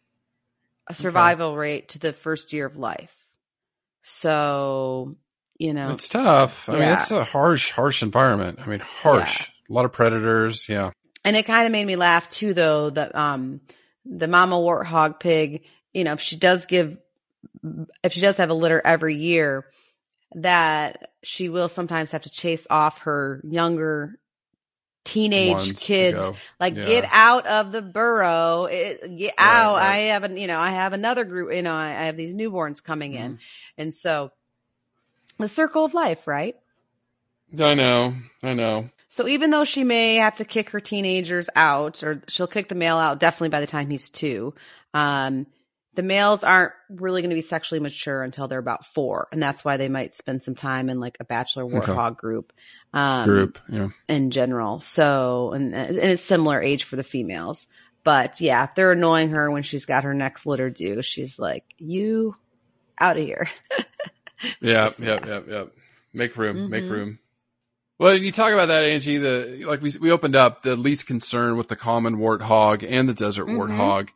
[0.87, 3.15] a survival rate to the first year of life.
[4.03, 5.17] So,
[5.59, 6.69] you know, It's tough.
[6.69, 8.59] I mean, it's a harsh, harsh environment.
[8.61, 9.49] I mean, harsh.
[9.69, 10.69] A lot of predators.
[10.69, 10.91] Yeah.
[11.25, 13.61] And it kind of made me laugh too, though, that, um,
[14.05, 16.99] the mama warthog pig, you know, if she does give,
[18.03, 19.65] if she does have a litter every year,
[20.35, 24.19] that she will sometimes have to chase off her younger
[25.05, 26.23] teenage kids.
[26.59, 26.85] Like, Yeah.
[26.87, 28.65] get out of the burrow.
[28.65, 29.77] It, get Right, out.
[29.77, 29.87] right.
[29.87, 32.35] I have an, you know, I have another group, you know, I, I have these
[32.35, 33.23] newborns coming Mm-hmm.
[33.25, 33.39] in.
[33.79, 34.31] And so
[35.39, 36.57] the circle of life, right?
[37.59, 38.15] I know.
[38.43, 38.91] I know.
[39.09, 42.75] So even though she may have to kick her teenagers out, or she'll kick the
[42.75, 44.55] male out definitely by the time he's two,
[44.93, 45.47] um,
[45.95, 49.65] the males aren't really going to be sexually mature until they're about four, and that's
[49.65, 51.75] why they might spend some time in like a bachelor Okay.
[51.93, 52.53] warthog group,
[52.93, 53.59] um, Group.
[53.69, 53.89] Yeah.
[54.09, 54.81] in general.
[54.81, 57.67] So, and and it's similar age for the females,
[58.05, 61.65] but yeah, if they're annoying her when she's got her next litter due, she's like,
[61.79, 62.37] "You
[62.99, 63.49] out of here."
[64.61, 64.91] Yeah.
[64.99, 65.27] Yep.
[65.27, 65.49] Yep.
[65.49, 65.73] Yep.
[66.13, 66.69] Make room.
[66.71, 66.91] Make Mhm.
[66.91, 67.19] room.
[67.99, 69.17] Well, you talk about that, Angie.
[69.17, 73.15] The like we we opened up the least concern with the common warthog and the
[73.15, 73.57] desert Mhm.
[73.57, 74.09] warthog,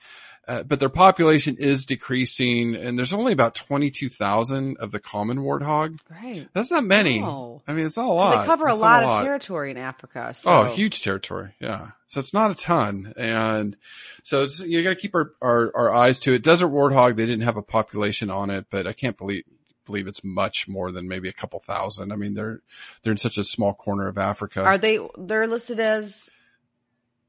[0.48, 4.98] uh, but their population is decreasing, and there's only about twenty two thousand of the
[4.98, 5.98] common warthog.
[6.10, 6.48] Right.
[6.54, 7.20] That's not many.
[7.20, 7.62] No.
[7.68, 8.40] I mean, it's not a lot.
[8.40, 10.32] They cover a It's not lot of territory in Africa.
[10.34, 10.50] So.
[10.50, 11.54] Oh, huge territory.
[11.60, 11.88] Yeah.
[12.06, 13.12] So it's not a ton.
[13.16, 13.76] And
[14.22, 16.42] so it's, you got to keep our, our, our eyes to it.
[16.42, 19.44] Desert warthog, they didn't have a population on it, but I can't believe,
[19.84, 22.10] believe it's much more than maybe a couple thousand.
[22.12, 22.62] I mean, they're
[23.02, 24.62] they're in such a small corner of Africa.
[24.62, 24.98] Are they?
[25.18, 26.30] They're listed as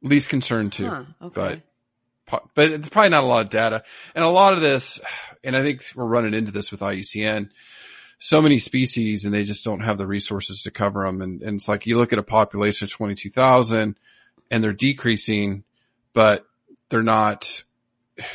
[0.02, 1.34] least concerned too, huh, okay.
[1.34, 1.62] but
[2.56, 3.84] but it's probably not a lot of data,
[4.16, 5.00] and a lot of this,
[5.44, 7.50] and I think we're running into this with IUCN.
[8.22, 11.22] So many species, and they just don't have the resources to cover them.
[11.22, 13.98] And, and it's like you look at a population of twenty two thousand,
[14.52, 15.64] and they're decreasing,
[16.14, 16.46] but
[16.90, 17.64] they're not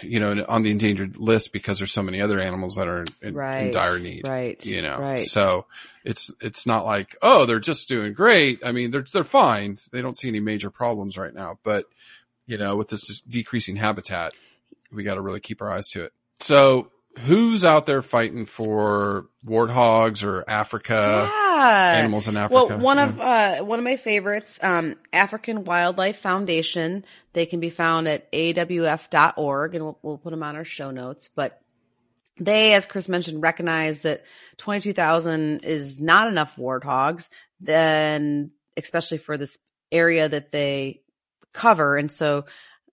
[0.02, 3.34] you know, on the endangered list because there's so many other animals that are in,
[3.34, 4.26] right, in dire need.
[4.26, 4.64] Right.
[4.64, 5.24] You know, right.
[5.24, 5.66] so
[6.04, 8.60] it's, it's not like, oh, they're just doing great.
[8.64, 9.78] I mean, they're, they're fine.
[9.90, 11.86] They don't see any major problems right now, but
[12.46, 14.32] you know, with this just decreasing habitat,
[14.92, 16.12] we got to really keep our eyes to it.
[16.40, 16.90] So
[17.20, 21.30] who's out there fighting for warthogs or Africa?
[21.32, 21.94] Yeah.
[21.98, 22.66] Animals in Africa.
[22.66, 23.04] Well, one Yeah.
[23.08, 27.04] of uh, one of my favorites, um, African Wildlife Foundation.
[27.32, 31.30] They can be found at awf.org, and we'll, we'll put them on our show notes.
[31.34, 31.60] But
[32.38, 34.24] they, as Chris mentioned, recognize that
[34.58, 37.28] 22,000 is not enough warthogs,
[37.60, 39.56] then especially for this
[39.92, 41.00] area that they
[41.54, 41.96] cover.
[41.96, 42.44] And so,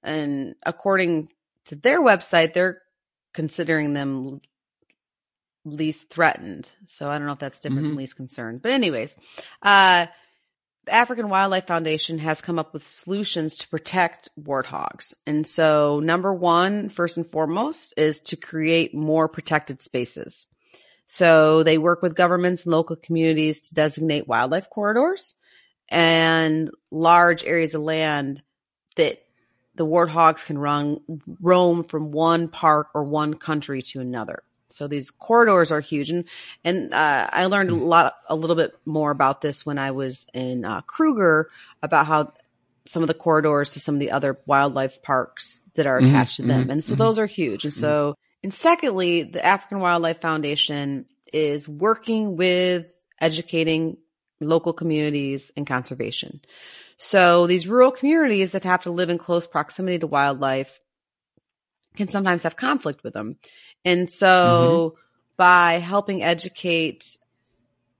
[0.03, 1.29] and according
[1.65, 2.81] to their website, they're
[3.33, 4.41] considering them
[5.65, 6.69] least threatened.
[6.87, 7.97] So I don't know if that's different than Mhm.
[7.97, 8.61] least concerned.
[8.61, 9.15] But anyways,
[9.61, 10.07] uh,
[10.85, 15.13] the African Wildlife Foundation has come up with solutions to protect warthogs.
[15.27, 20.47] And so number one, first and foremost, is to create more protected spaces.
[21.07, 25.35] So they work with governments and local communities to designate wildlife corridors
[25.89, 28.41] and large areas of land
[28.95, 29.23] that
[29.75, 30.99] the warthogs can run,
[31.41, 34.43] roam from one park or one country to another.
[34.69, 36.25] So these corridors are huge, and
[36.63, 40.27] and uh, I learned a lot, a little bit more about this when I was
[40.33, 41.49] in uh, Kruger
[41.81, 42.33] about how
[42.85, 46.37] some of the corridors to some of the other wildlife parks that are Mhm, attached
[46.37, 46.97] to them, mhm, and so mhm.
[46.97, 47.65] those are huge.
[47.65, 53.97] And so, and secondly, the African Wildlife Foundation is working with educating
[54.39, 56.41] local communities and conservation.
[57.03, 60.79] So these rural communities that have to live in close proximity to wildlife
[61.95, 63.37] can sometimes have conflict with them.
[63.83, 64.97] And so
[65.35, 67.17] by helping educate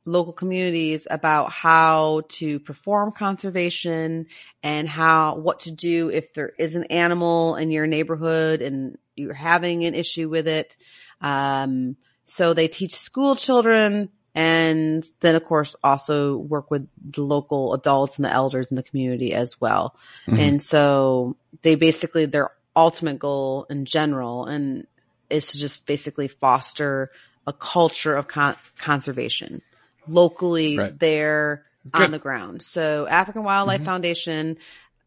[0.05, 4.27] local communities about how to perform conservation
[4.61, 9.33] and how what to do if there is an animal in your neighborhood and you're
[9.33, 10.77] having an issue with it.
[11.21, 11.97] Um,
[12.27, 18.15] so they teach school children and then of course also work with the local adults
[18.17, 19.95] and the elders in the community as well.
[20.27, 20.39] Mhm.
[20.39, 24.87] And so they basically their ultimate goal in general and
[25.29, 27.11] is to just basically foster
[27.47, 29.61] a culture of con- conservation
[30.07, 30.97] locally Right.
[30.99, 32.03] there Good.
[32.03, 32.61] on the ground.
[32.61, 33.85] So African Wildlife Mhm.
[33.85, 34.57] Foundation,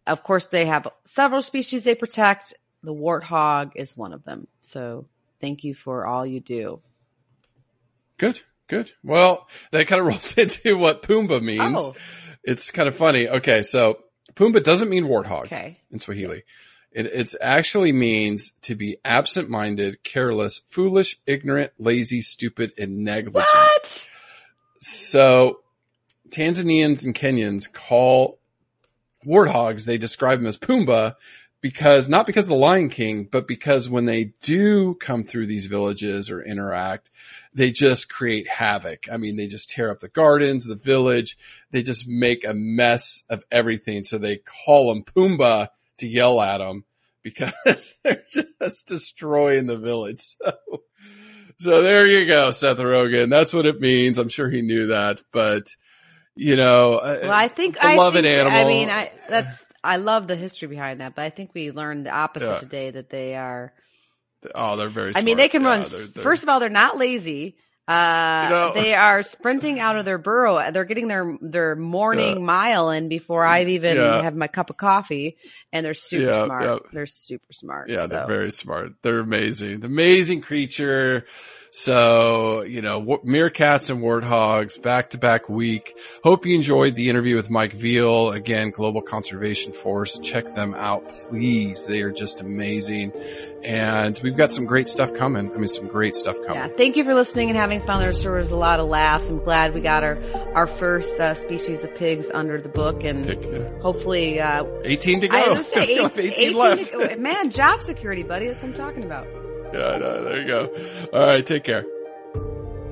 [0.06, 2.52] of course, they have several species they protect.
[2.82, 4.46] The warthog is one of them.
[4.60, 5.06] So
[5.40, 6.80] thank you for all you do.
[8.18, 8.92] Good, good.
[9.02, 11.76] Well, that kind of rolls into what Pumbaa means.
[11.78, 11.94] Oh.
[12.42, 13.28] It's kind of funny.
[13.28, 13.98] Okay, so
[14.34, 15.80] Pumbaa doesn't mean warthog Okay.
[15.90, 16.44] in Swahili.
[16.92, 23.46] It it's actually means to be absent-minded, careless, foolish, ignorant, lazy, stupid, and negligent.
[23.52, 24.06] What?
[24.80, 25.60] So
[26.30, 28.38] Tanzanians and Kenyans call
[29.26, 31.14] warthogs, they describe them as Pumbaa
[31.64, 35.64] because not because of the Lion King, but because when they do come through these
[35.64, 37.10] villages or interact,
[37.54, 39.06] they just create havoc.
[39.10, 41.38] I mean, they just tear up the gardens, the village.
[41.70, 44.04] They just make a mess of everything.
[44.04, 45.68] So they call them Pumbaa
[46.00, 46.84] to yell at them
[47.22, 50.36] because they're just destroying the village.
[51.56, 53.30] So, so there you go, Seth Rogen.
[53.30, 54.18] That's what it means.
[54.18, 55.68] I'm sure he knew that, but
[56.36, 58.52] you know, uh, Well, I think I think, animal.
[58.58, 62.06] I mean, I that's I love the history behind that, but I think we learned
[62.06, 62.56] the opposite Yeah.
[62.56, 63.72] today that they are.
[64.54, 65.12] oh, they're very.
[65.16, 65.82] I mean, they can Yeah, run.
[65.82, 67.56] they're- they're- First of all, they're not lazy.
[67.86, 70.70] Uh, You know- they are sprinting out of their burrow.
[70.70, 72.42] They're getting their their morning Yeah.
[72.44, 74.22] mile in before I've even Yeah.
[74.22, 75.36] have my cup of coffee,
[75.72, 76.82] and they're super Yeah, smart.
[76.94, 77.90] They're super smart.
[77.90, 78.08] Yeah, so.
[78.08, 78.92] they're very smart.
[79.02, 79.80] They're amazing.
[79.80, 81.26] The amazing creature.
[81.76, 85.98] So, you know, meerkats and warthogs back to back week.
[86.22, 88.30] Hope you enjoyed the interview with Mike Veale.
[88.34, 90.18] Again, Global Conservation Force.
[90.20, 91.84] Check them out, please.
[91.84, 93.12] They are just amazing.
[93.64, 95.50] And we've got some great stuff coming.
[95.50, 96.56] I mean, some great stuff coming.
[96.56, 97.98] Yeah, thank you for listening and having fun.
[98.00, 99.26] There was a lot of laughs.
[99.28, 100.18] I'm glad we got our
[100.54, 105.22] our first uh, species of pigs under the book, and Pick, uh, hopefully, uh, 18
[105.22, 105.36] to go.
[105.36, 105.86] I was gonna say
[106.16, 106.84] We eight, 18, 18 left.
[106.90, 107.16] to.
[107.16, 108.48] Man, job security, buddy.
[108.48, 109.26] That's what I'm talking about.
[109.72, 110.24] yeah, I know.
[110.24, 110.68] there you go.
[111.14, 111.44] All right.
[111.46, 111.84] Take care.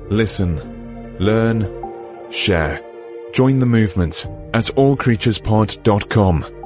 [0.09, 2.81] Listen, learn, share.
[3.33, 6.62] Join the movement at allcreaturespod.com.